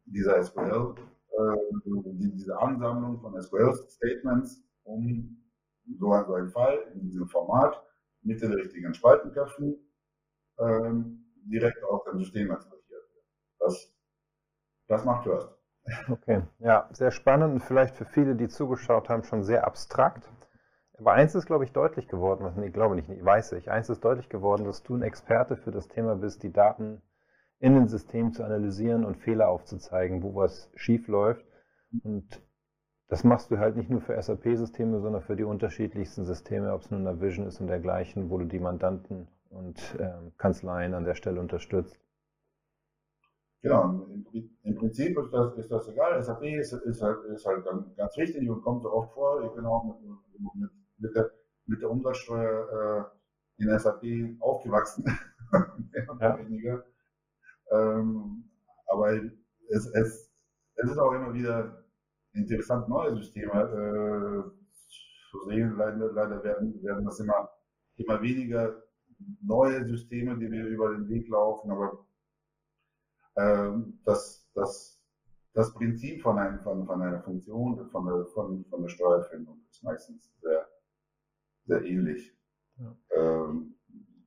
dieser 0.06 0.42
SQL, 0.42 0.94
äh, 1.28 1.56
diese 1.84 2.58
Ansammlung 2.58 3.20
von 3.20 3.38
SQL-Statements 3.38 4.64
um 4.84 5.41
so 5.98 6.12
einen 6.12 6.50
Fall 6.50 6.78
in 6.94 7.00
diesem 7.00 7.28
Format 7.28 7.82
mit 8.22 8.40
den 8.40 8.52
richtigen 8.52 8.94
Spaltenköpfen 8.94 9.76
ähm, 10.58 11.24
direkt 11.44 11.82
aus 11.84 12.04
dem 12.04 12.18
System 12.18 12.50
exportiert 12.50 13.02
wird. 13.12 13.24
Das, 13.58 13.92
das 14.88 15.04
macht 15.04 15.24
First. 15.24 15.48
Okay, 16.08 16.42
ja, 16.60 16.88
sehr 16.92 17.10
spannend 17.10 17.54
und 17.54 17.60
vielleicht 17.60 17.96
für 17.96 18.04
viele, 18.04 18.36
die 18.36 18.48
zugeschaut 18.48 19.08
haben, 19.08 19.24
schon 19.24 19.42
sehr 19.42 19.66
abstrakt. 19.66 20.30
Aber 20.96 21.12
eins 21.12 21.34
ist, 21.34 21.46
glaube 21.46 21.64
ich, 21.64 21.72
deutlich 21.72 22.06
geworden, 22.06 22.44
was 22.44 22.56
ich 22.56 22.72
glaube 22.72 22.94
nicht, 22.94 23.08
ich 23.08 23.24
weiß 23.24 23.52
ich, 23.52 23.70
eins 23.70 23.88
ist 23.88 24.04
deutlich 24.04 24.28
geworden, 24.28 24.64
dass 24.64 24.84
du 24.84 24.94
ein 24.94 25.02
Experte 25.02 25.56
für 25.56 25.72
das 25.72 25.88
Thema 25.88 26.14
bist, 26.14 26.44
die 26.44 26.52
Daten 26.52 27.02
in 27.58 27.74
den 27.74 27.88
Systemen 27.88 28.32
zu 28.32 28.44
analysieren 28.44 29.04
und 29.04 29.16
Fehler 29.16 29.48
aufzuzeigen, 29.48 30.22
wo 30.22 30.34
was 30.36 30.70
schief 30.76 31.08
läuft. 31.08 31.44
Und 32.04 32.40
das 33.08 33.24
machst 33.24 33.50
du 33.50 33.58
halt 33.58 33.76
nicht 33.76 33.90
nur 33.90 34.00
für 34.00 34.20
SAP-Systeme, 34.20 35.00
sondern 35.00 35.22
für 35.22 35.36
die 35.36 35.44
unterschiedlichsten 35.44 36.24
Systeme, 36.24 36.72
ob 36.72 36.82
es 36.82 36.90
nun 36.90 37.02
Navision 37.02 37.46
ist 37.46 37.60
und 37.60 37.66
dergleichen, 37.66 38.30
wo 38.30 38.38
du 38.38 38.46
die 38.46 38.58
Mandanten 38.58 39.28
und 39.50 39.96
ähm, 39.98 40.32
Kanzleien 40.38 40.94
an 40.94 41.04
der 41.04 41.14
Stelle 41.14 41.40
unterstützt. 41.40 41.98
Genau, 43.62 44.06
im, 44.32 44.50
im 44.64 44.76
Prinzip 44.76 45.16
ist 45.18 45.32
das, 45.32 45.56
ist 45.56 45.70
das, 45.70 45.88
egal. 45.88 46.20
SAP 46.22 46.42
ist, 46.42 46.72
ist, 46.72 47.02
halt, 47.02 47.24
ist 47.26 47.46
halt 47.46 47.64
ganz 47.96 48.16
wichtig 48.16 48.50
und 48.50 48.62
kommt 48.62 48.82
so 48.82 48.92
oft 48.92 49.12
vor. 49.12 49.44
Ich 49.44 49.52
bin 49.52 49.64
auch 49.66 49.84
mit, 49.84 50.00
mit, 50.54 50.70
mit, 50.98 51.14
der, 51.14 51.30
mit 51.66 51.80
der 51.80 51.90
Umsatzsteuer 51.90 53.12
äh, 53.58 53.62
in 53.62 53.78
SAP 53.78 54.02
aufgewachsen, 54.40 55.04
mehr 55.52 56.10
oder 56.10 56.20
ja. 56.20 56.38
weniger. 56.38 56.84
Ähm, 57.70 58.50
aber 58.88 59.12
es, 59.68 59.86
es, 59.94 60.32
es 60.74 60.90
ist 60.90 60.98
auch 60.98 61.12
immer 61.12 61.32
wieder 61.32 61.81
interessant, 62.32 62.88
neue 62.88 63.14
Systeme 63.16 63.52
äh, 63.52 64.62
zu 65.30 65.40
sehen. 65.46 65.76
Leider, 65.76 66.12
leider 66.12 66.42
werden, 66.42 66.82
werden 66.82 67.04
das 67.04 67.20
immer, 67.20 67.50
immer 67.96 68.20
weniger 68.22 68.82
neue 69.42 69.84
Systeme, 69.86 70.38
die 70.38 70.50
wir 70.50 70.66
über 70.66 70.92
den 70.92 71.08
Weg 71.08 71.28
laufen, 71.28 71.70
aber 71.70 72.04
äh, 73.34 73.70
das, 74.04 74.48
das, 74.54 75.00
das 75.54 75.72
Prinzip 75.74 76.22
von, 76.22 76.38
einem, 76.38 76.60
von, 76.60 76.86
von 76.86 77.02
einer 77.02 77.22
Funktion, 77.22 77.88
von 77.90 78.06
der, 78.06 78.26
von, 78.26 78.64
von 78.64 78.82
der 78.82 78.88
Steuerfindung 78.88 79.60
ist 79.70 79.82
meistens 79.84 80.32
sehr, 80.40 80.66
sehr 81.66 81.84
ähnlich. 81.84 82.36
Ja. 82.76 82.96
Ähm, 83.16 83.74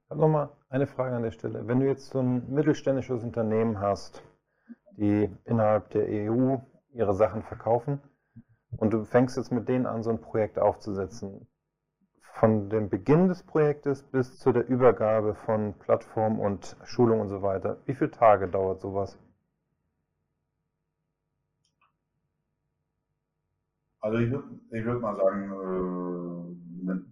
ich 0.03 0.11
habe 0.11 0.21
nochmal 0.21 0.49
eine 0.69 0.87
Frage 0.87 1.15
an 1.15 1.23
der 1.23 1.31
Stelle. 1.31 1.67
Wenn 1.67 1.79
du 1.79 1.87
jetzt 1.87 2.11
so 2.11 2.19
ein 2.19 2.47
mittelständisches 2.53 3.23
Unternehmen 3.23 3.79
hast, 3.79 4.21
die 4.97 5.29
innerhalb 5.45 5.89
der 5.89 6.05
EU 6.07 6.57
ihre 6.95 7.13
Sachen 7.13 7.43
verkaufen. 7.43 8.01
Und 8.77 8.91
du 8.91 9.03
fängst 9.03 9.37
jetzt 9.37 9.51
mit 9.51 9.69
denen 9.69 9.85
an, 9.85 10.03
so 10.03 10.09
ein 10.09 10.21
Projekt 10.21 10.59
aufzusetzen. 10.59 11.47
Von 12.21 12.69
dem 12.69 12.89
Beginn 12.89 13.27
des 13.27 13.43
Projektes 13.43 14.03
bis 14.03 14.37
zu 14.37 14.51
der 14.51 14.67
Übergabe 14.67 15.35
von 15.35 15.73
Plattform 15.79 16.39
und 16.39 16.75
Schulung 16.83 17.21
und 17.21 17.29
so 17.29 17.41
weiter. 17.41 17.77
Wie 17.85 17.93
viele 17.93 18.11
Tage 18.11 18.49
dauert 18.49 18.81
sowas? 18.81 19.17
Also 24.01 24.17
ich 24.19 24.29
würde 24.29 24.47
würd 24.69 25.01
mal 25.01 25.15
sagen, 25.15 25.51
äh, 25.51 26.85
mit 26.85 27.05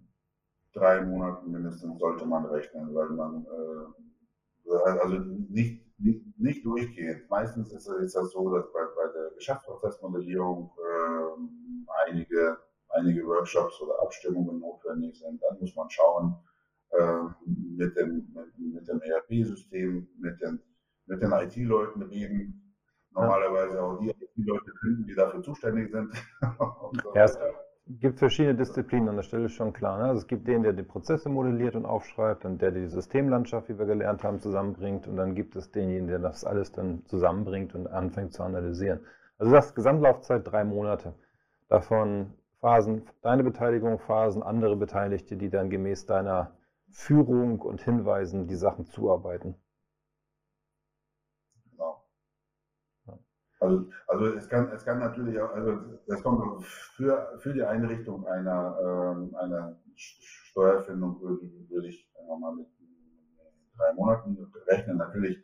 drei 0.74 1.04
Monaten 1.04 1.50
mindestens 1.50 1.98
sollte 1.98 2.26
man 2.26 2.44
rechnen, 2.46 2.94
weil 2.94 3.08
man 3.08 3.44
äh, 3.46 4.74
also 5.00 5.16
nicht 5.48 5.84
nicht, 5.98 6.38
nicht 6.38 6.64
durchgehend. 6.64 7.28
Meistens 7.30 7.72
ist, 7.72 7.88
ist 7.88 8.16
das 8.16 8.32
so, 8.32 8.54
dass 8.54 8.72
bei, 8.72 8.80
bei 8.96 9.03
Geschäftsprozessmodellierung 9.36 10.70
äh, 10.78 12.08
einige, 12.08 12.58
einige 12.90 13.26
Workshops 13.26 13.80
oder 13.80 14.00
Abstimmungen 14.02 14.60
notwendig 14.60 15.18
sind. 15.18 15.42
Dann 15.42 15.58
muss 15.60 15.74
man 15.74 15.90
schauen 15.90 16.36
äh, 16.90 17.22
mit 17.46 17.96
dem, 17.96 18.28
mit, 18.34 18.74
mit 18.74 18.88
dem 18.88 19.00
ERP-System, 19.00 20.08
mit 20.18 20.40
den, 20.40 20.60
mit 21.06 21.22
den 21.22 21.32
IT-Leuten 21.32 22.02
reden. 22.02 22.60
Normalerweise 23.10 23.80
auch 23.80 23.98
die 23.98 24.10
IT-Leute 24.10 24.72
finden, 24.80 25.06
die 25.06 25.14
dafür 25.14 25.42
zuständig 25.42 25.90
sind. 25.90 26.12
ja, 27.14 27.26
gibt 27.86 28.18
verschiedene 28.18 28.54
Disziplinen 28.54 29.08
an 29.08 29.16
der 29.16 29.22
Stelle 29.22 29.48
schon 29.48 29.72
klar. 29.72 29.98
Ne? 29.98 30.04
Also 30.04 30.20
es 30.22 30.26
gibt 30.26 30.48
den, 30.48 30.62
der 30.62 30.72
die 30.72 30.82
Prozesse 30.82 31.28
modelliert 31.28 31.76
und 31.76 31.84
aufschreibt 31.84 32.44
und 32.44 32.62
der 32.62 32.70
die 32.70 32.86
Systemlandschaft, 32.86 33.68
wie 33.68 33.78
wir 33.78 33.86
gelernt 33.86 34.22
haben, 34.24 34.40
zusammenbringt 34.40 35.06
und 35.06 35.16
dann 35.16 35.34
gibt 35.34 35.54
es 35.56 35.70
denjenigen, 35.70 36.08
der 36.08 36.18
das 36.18 36.44
alles 36.44 36.72
dann 36.72 37.04
zusammenbringt 37.06 37.74
und 37.74 37.86
anfängt 37.86 38.32
zu 38.32 38.42
analysieren. 38.42 39.00
Also 39.38 39.52
das 39.52 39.74
Gesamtlaufzeit 39.74 40.42
drei 40.44 40.64
Monate. 40.64 41.14
Davon 41.68 42.34
Phasen 42.60 43.06
deine 43.20 43.44
Beteiligung, 43.44 43.98
Phasen 43.98 44.42
andere 44.42 44.76
Beteiligte, 44.76 45.36
die 45.36 45.50
dann 45.50 45.70
gemäß 45.70 46.06
deiner 46.06 46.56
Führung 46.90 47.60
und 47.60 47.82
Hinweisen 47.82 48.46
die 48.46 48.56
Sachen 48.56 48.86
zuarbeiten. 48.86 49.56
Genau. 51.70 52.02
Also, 53.60 53.90
also 54.06 54.26
es, 54.36 54.48
kann, 54.48 54.70
es 54.72 54.84
kann 54.84 54.98
natürlich 54.98 55.38
auch, 55.40 55.50
also 55.50 55.78
das 56.06 56.22
kommt 56.22 56.64
für, 56.64 57.36
für 57.38 57.52
die 57.52 57.64
Einrichtung 57.64 58.26
einer, 58.26 58.78
äh, 58.80 59.36
einer 59.36 59.78
Steuerfindung 59.94 61.20
würde, 61.20 61.50
würde 61.68 61.88
ich 61.88 62.10
mal 62.40 62.54
mit 62.54 62.68
drei 63.76 63.92
Monaten 63.94 64.38
rechnen. 64.66 64.96
Natürlich, 64.98 65.38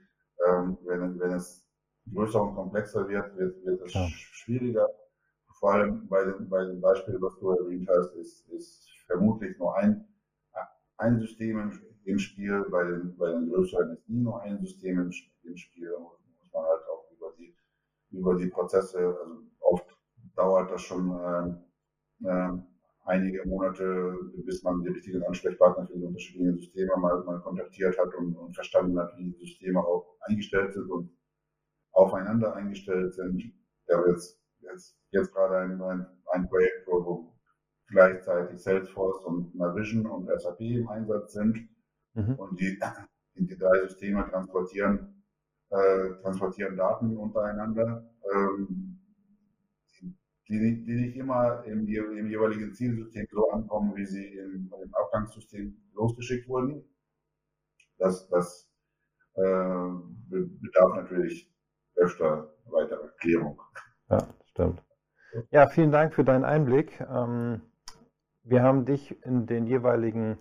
ähm, 0.47 0.79
wenn, 0.85 1.19
wenn 1.19 1.33
es 1.33 1.70
größer 2.13 2.43
und 2.43 2.55
komplexer 2.55 3.09
wird, 3.09 3.37
wird, 3.37 3.65
wird 3.65 3.83
es 3.83 3.95
ja. 3.95 4.07
schwieriger. 4.09 4.87
Vor 5.59 5.73
allem 5.75 6.09
bei 6.09 6.25
dem, 6.25 6.49
bei 6.49 6.65
dem 6.65 6.81
Beispiel, 6.81 7.19
was 7.21 7.39
du 7.39 7.51
erwähnt 7.51 7.89
hast, 7.89 8.15
ist, 8.15 8.49
ist 8.49 8.89
vermutlich 9.07 9.59
nur 9.59 9.77
ein, 9.77 10.07
ein 10.97 11.21
System 11.21 11.59
im, 11.61 11.81
im 12.05 12.19
Spiel. 12.19 12.65
Bei 12.71 12.85
den, 12.85 13.17
bei 13.17 13.31
den 13.31 13.51
größeren 13.51 13.93
ist 13.93 14.09
nie 14.09 14.23
nur 14.23 14.41
ein 14.43 14.59
System 14.61 14.99
im, 15.01 15.13
im 15.43 15.57
Spiel. 15.57 15.91
Da 15.91 15.99
muss 15.99 16.53
man 16.53 16.63
halt 16.65 16.83
auch 16.91 17.11
über 17.13 17.33
die, 17.39 17.55
über 18.11 18.35
die 18.37 18.47
Prozesse, 18.47 18.99
also 18.99 19.43
oft 19.61 19.87
dauert 20.35 20.71
das 20.71 20.83
schon 20.83 21.11
äh, 21.11 22.27
äh, 22.27 22.59
einige 23.05 23.47
Monate, 23.47 24.17
bis 24.47 24.63
man 24.63 24.83
die 24.83 24.89
richtigen 24.89 25.23
Ansprechpartner 25.25 25.87
für 25.87 25.99
die 25.99 26.05
unterschiedlichen 26.05 26.59
Systeme 26.59 26.97
mal, 26.97 27.23
mal 27.25 27.41
kontaktiert 27.41 27.99
hat 27.99 28.15
und, 28.15 28.37
und 28.37 28.55
verstanden 28.55 28.99
hat, 28.99 29.13
wie 29.19 29.31
die 29.31 29.39
Systeme 29.39 29.81
auch 29.81 30.17
eingestellt 30.23 30.73
sind 30.73 30.91
und 30.91 31.11
aufeinander 32.01 32.55
eingestellt 32.55 33.15
sind. 33.15 33.39
Ich 33.39 33.95
habe 33.95 34.11
jetzt, 34.11 34.41
jetzt, 34.61 34.99
jetzt 35.11 35.33
gerade 35.33 35.59
ein, 35.59 35.81
ein, 35.83 36.07
ein 36.33 36.49
Projekt, 36.49 36.87
wo, 36.87 37.33
gleichzeitig 37.91 38.63
Salesforce 38.63 39.25
und 39.25 39.55
Navision 39.55 40.07
und 40.07 40.29
SAP 40.41 40.61
im 40.61 40.89
Einsatz 40.89 41.33
sind 41.33 41.69
mhm. 42.15 42.35
und 42.35 42.61
die, 42.61 42.79
die 43.35 43.59
drei 43.59 43.81
Systeme 43.81 44.29
transportieren, 44.31 45.25
äh, 45.71 46.11
transportieren 46.23 46.77
Daten 46.77 47.17
untereinander. 47.17 48.09
Ähm, 48.33 48.97
die, 50.49 50.85
die 50.85 50.95
nicht 50.95 51.17
immer 51.17 51.65
im, 51.65 51.87
im, 51.87 52.29
jeweiligen 52.29 52.75
Zielsystem 52.75 53.25
so 53.31 53.51
ankommen, 53.51 53.95
wie 53.95 54.05
sie 54.05 54.27
im, 54.35 54.73
im 54.83 54.95
Abgangssystem 54.95 55.77
losgeschickt 55.95 56.49
wurden. 56.49 56.85
Das, 57.99 58.29
das 58.29 58.69
äh, 59.35 59.91
bedarf 60.29 60.97
natürlich 60.97 61.49
öfter 61.97 62.49
weiterer 62.67 63.09
Klärung. 63.19 63.61
Ja, 64.09 64.19
stimmt. 64.47 64.83
Ja, 65.51 65.69
vielen 65.69 65.93
Dank 65.93 66.15
für 66.15 66.25
deinen 66.25 66.45
Einblick. 66.45 67.01
Ähm, 67.01 67.63
wir 68.43 68.63
haben 68.63 68.85
dich 68.85 69.23
in 69.25 69.47
den 69.47 69.67
jeweiligen 69.67 70.39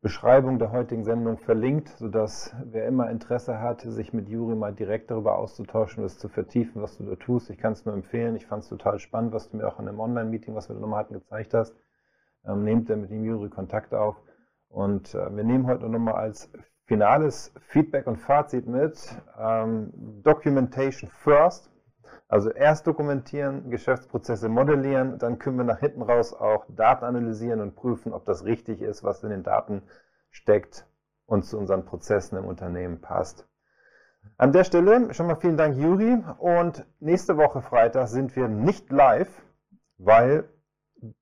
Beschreibung 0.00 0.58
der 0.58 0.72
heutigen 0.72 1.04
Sendung 1.04 1.38
verlinkt, 1.38 1.88
sodass 1.90 2.54
wer 2.64 2.88
immer 2.88 3.10
Interesse 3.10 3.60
hat, 3.60 3.82
sich 3.82 4.12
mit 4.12 4.28
Juri 4.28 4.56
mal 4.56 4.72
direkt 4.72 5.10
darüber 5.10 5.38
auszutauschen, 5.38 6.02
das 6.02 6.18
zu 6.18 6.28
vertiefen, 6.28 6.82
was 6.82 6.98
du 6.98 7.04
da 7.04 7.14
tust. 7.14 7.50
Ich 7.50 7.58
kann 7.58 7.72
es 7.74 7.84
nur 7.84 7.94
empfehlen. 7.94 8.34
Ich 8.34 8.46
fand 8.46 8.64
es 8.64 8.68
total 8.68 8.98
spannend, 8.98 9.32
was 9.32 9.50
du 9.50 9.58
mir 9.58 9.68
auch 9.68 9.78
in 9.78 9.88
einem 9.88 10.00
Online-Meeting, 10.00 10.54
was 10.54 10.68
wir 10.68 10.74
da 10.74 10.80
nochmal 10.80 11.00
hatten, 11.00 11.14
gezeigt 11.14 11.54
hast. 11.54 11.76
Ähm, 12.44 12.64
nehmt 12.64 12.90
ihr 12.90 12.96
mit 12.96 13.10
dem 13.10 13.24
Juri 13.24 13.48
Kontakt 13.48 13.94
auf. 13.94 14.16
Und 14.68 15.14
äh, 15.14 15.36
wir 15.36 15.44
nehmen 15.44 15.66
heute 15.66 15.88
nochmal 15.88 16.14
als 16.14 16.50
finales 16.92 17.50
Feedback 17.68 18.06
und 18.06 18.18
Fazit 18.18 18.66
mit 18.66 18.98
ähm, 19.38 19.94
Documentation 20.22 21.08
first. 21.08 21.70
Also 22.28 22.50
erst 22.50 22.86
dokumentieren, 22.86 23.70
Geschäftsprozesse 23.70 24.50
modellieren, 24.50 25.18
dann 25.18 25.38
können 25.38 25.56
wir 25.56 25.64
nach 25.64 25.78
hinten 25.78 26.02
raus 26.02 26.34
auch 26.34 26.66
Daten 26.68 27.06
analysieren 27.06 27.62
und 27.62 27.76
prüfen, 27.76 28.12
ob 28.12 28.26
das 28.26 28.44
richtig 28.44 28.82
ist, 28.82 29.02
was 29.04 29.22
in 29.22 29.30
den 29.30 29.42
Daten 29.42 29.84
steckt 30.28 30.86
und 31.24 31.46
zu 31.46 31.56
unseren 31.58 31.86
Prozessen 31.86 32.36
im 32.36 32.44
Unternehmen 32.44 33.00
passt. 33.00 33.48
An 34.36 34.52
der 34.52 34.64
Stelle 34.64 35.14
schon 35.14 35.28
mal 35.28 35.36
vielen 35.36 35.56
Dank, 35.56 35.78
Juri. 35.78 36.22
Und 36.36 36.84
nächste 37.00 37.38
Woche 37.38 37.62
Freitag 37.62 38.08
sind 38.08 38.36
wir 38.36 38.48
nicht 38.48 38.92
live, 38.92 39.30
weil 39.96 40.44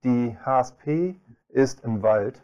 die 0.03 0.37
HSP 0.45 1.15
ist 1.49 1.85
im 1.85 2.03
Wald 2.03 2.43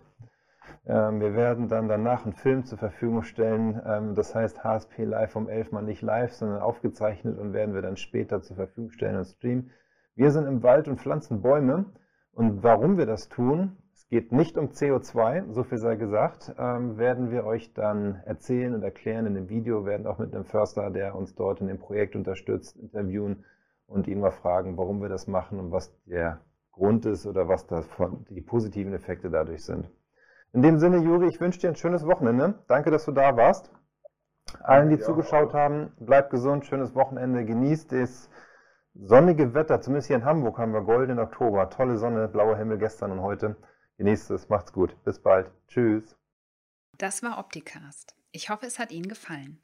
wir 0.86 1.34
werden 1.34 1.68
dann 1.68 1.88
danach 1.88 2.24
einen 2.24 2.34
Film 2.34 2.64
zur 2.64 2.78
Verfügung 2.78 3.22
stellen. 3.22 3.82
Ähm, 3.84 4.14
das 4.14 4.34
heißt 4.34 4.62
HSP 4.62 5.04
Live 5.04 5.34
um 5.34 5.48
11 5.48 5.72
mal 5.72 5.82
nicht 5.82 6.02
live, 6.02 6.32
sondern 6.32 6.60
aufgezeichnet 6.60 7.38
und 7.38 7.52
werden 7.52 7.74
wir 7.74 7.82
dann 7.82 7.96
später 7.96 8.40
zur 8.42 8.56
Verfügung 8.56 8.90
stellen 8.90 9.16
und 9.16 9.24
streamen. 9.24 9.70
Wir 10.14 10.30
sind 10.30 10.46
im 10.46 10.62
Wald 10.62 10.86
und 10.88 11.00
pflanzen 11.00 11.42
Bäume. 11.42 11.86
Und 12.32 12.62
warum 12.62 12.98
wir 12.98 13.06
das 13.06 13.28
tun, 13.28 13.78
es 13.94 14.08
geht 14.08 14.30
nicht 14.30 14.58
um 14.58 14.68
CO2, 14.68 15.52
so 15.52 15.64
viel 15.64 15.78
sei 15.78 15.96
gesagt, 15.96 16.54
ähm, 16.58 16.98
werden 16.98 17.30
wir 17.30 17.44
euch 17.44 17.72
dann 17.72 18.20
erzählen 18.24 18.74
und 18.74 18.82
erklären 18.82 19.26
in 19.26 19.34
dem 19.34 19.48
Video, 19.48 19.84
Wir 19.84 19.92
werden 19.92 20.06
auch 20.06 20.18
mit 20.18 20.34
einem 20.34 20.44
Förster, 20.44 20.90
der 20.90 21.16
uns 21.16 21.34
dort 21.34 21.60
in 21.60 21.66
dem 21.66 21.78
Projekt 21.78 22.14
unterstützt, 22.14 22.76
interviewen 22.76 23.44
und 23.86 24.06
ihn 24.06 24.20
mal 24.20 24.30
fragen, 24.30 24.76
warum 24.76 25.00
wir 25.00 25.08
das 25.08 25.26
machen 25.26 25.58
und 25.58 25.72
was 25.72 25.92
der 26.04 26.40
Grund 26.72 27.06
ist 27.06 27.26
oder 27.26 27.48
was 27.48 27.66
die 28.28 28.42
positiven 28.42 28.92
Effekte 28.92 29.30
dadurch 29.30 29.64
sind. 29.64 29.90
In 30.52 30.62
dem 30.62 30.78
Sinne, 30.78 30.98
Juri, 30.98 31.28
ich 31.28 31.40
wünsche 31.40 31.60
dir 31.60 31.68
ein 31.68 31.76
schönes 31.76 32.06
Wochenende. 32.06 32.62
Danke, 32.68 32.90
dass 32.90 33.04
du 33.04 33.12
da 33.12 33.36
warst. 33.36 33.70
Allen, 34.60 34.88
die 34.90 34.96
ja, 34.96 35.02
zugeschaut 35.02 35.52
haben, 35.54 35.92
bleibt 35.98 36.30
gesund, 36.30 36.66
schönes 36.66 36.94
Wochenende, 36.94 37.44
genießt 37.44 37.92
das 37.92 38.30
sonnige 38.94 39.54
Wetter. 39.54 39.80
Zumindest 39.80 40.08
hier 40.08 40.16
in 40.16 40.24
Hamburg 40.24 40.58
haben 40.58 40.72
wir 40.72 40.82
goldenen 40.82 41.18
Oktober. 41.18 41.68
Tolle 41.70 41.98
Sonne, 41.98 42.28
blauer 42.28 42.56
Himmel 42.56 42.78
gestern 42.78 43.12
und 43.12 43.20
heute. 43.20 43.56
Genießt 43.98 44.30
es, 44.30 44.48
macht's 44.48 44.72
gut. 44.72 44.96
Bis 45.04 45.20
bald. 45.20 45.50
Tschüss. 45.68 46.16
Das 46.98 47.22
war 47.22 47.38
Opticast. 47.38 48.14
Ich 48.32 48.50
hoffe, 48.50 48.66
es 48.66 48.78
hat 48.78 48.92
Ihnen 48.92 49.08
gefallen. 49.08 49.60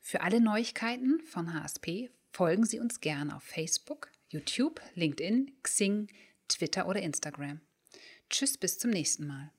Für 0.00 0.20
alle 0.22 0.40
Neuigkeiten 0.40 1.20
von 1.20 1.54
HSP 1.54 2.10
folgen 2.30 2.64
Sie 2.64 2.80
uns 2.80 3.00
gerne 3.00 3.36
auf 3.36 3.42
Facebook, 3.42 4.08
YouTube, 4.28 4.80
LinkedIn, 4.94 5.52
Xing, 5.62 6.08
Twitter 6.48 6.86
oder 6.86 7.00
Instagram. 7.00 7.60
Tschüss, 8.28 8.58
bis 8.58 8.78
zum 8.78 8.90
nächsten 8.90 9.26
Mal. 9.26 9.50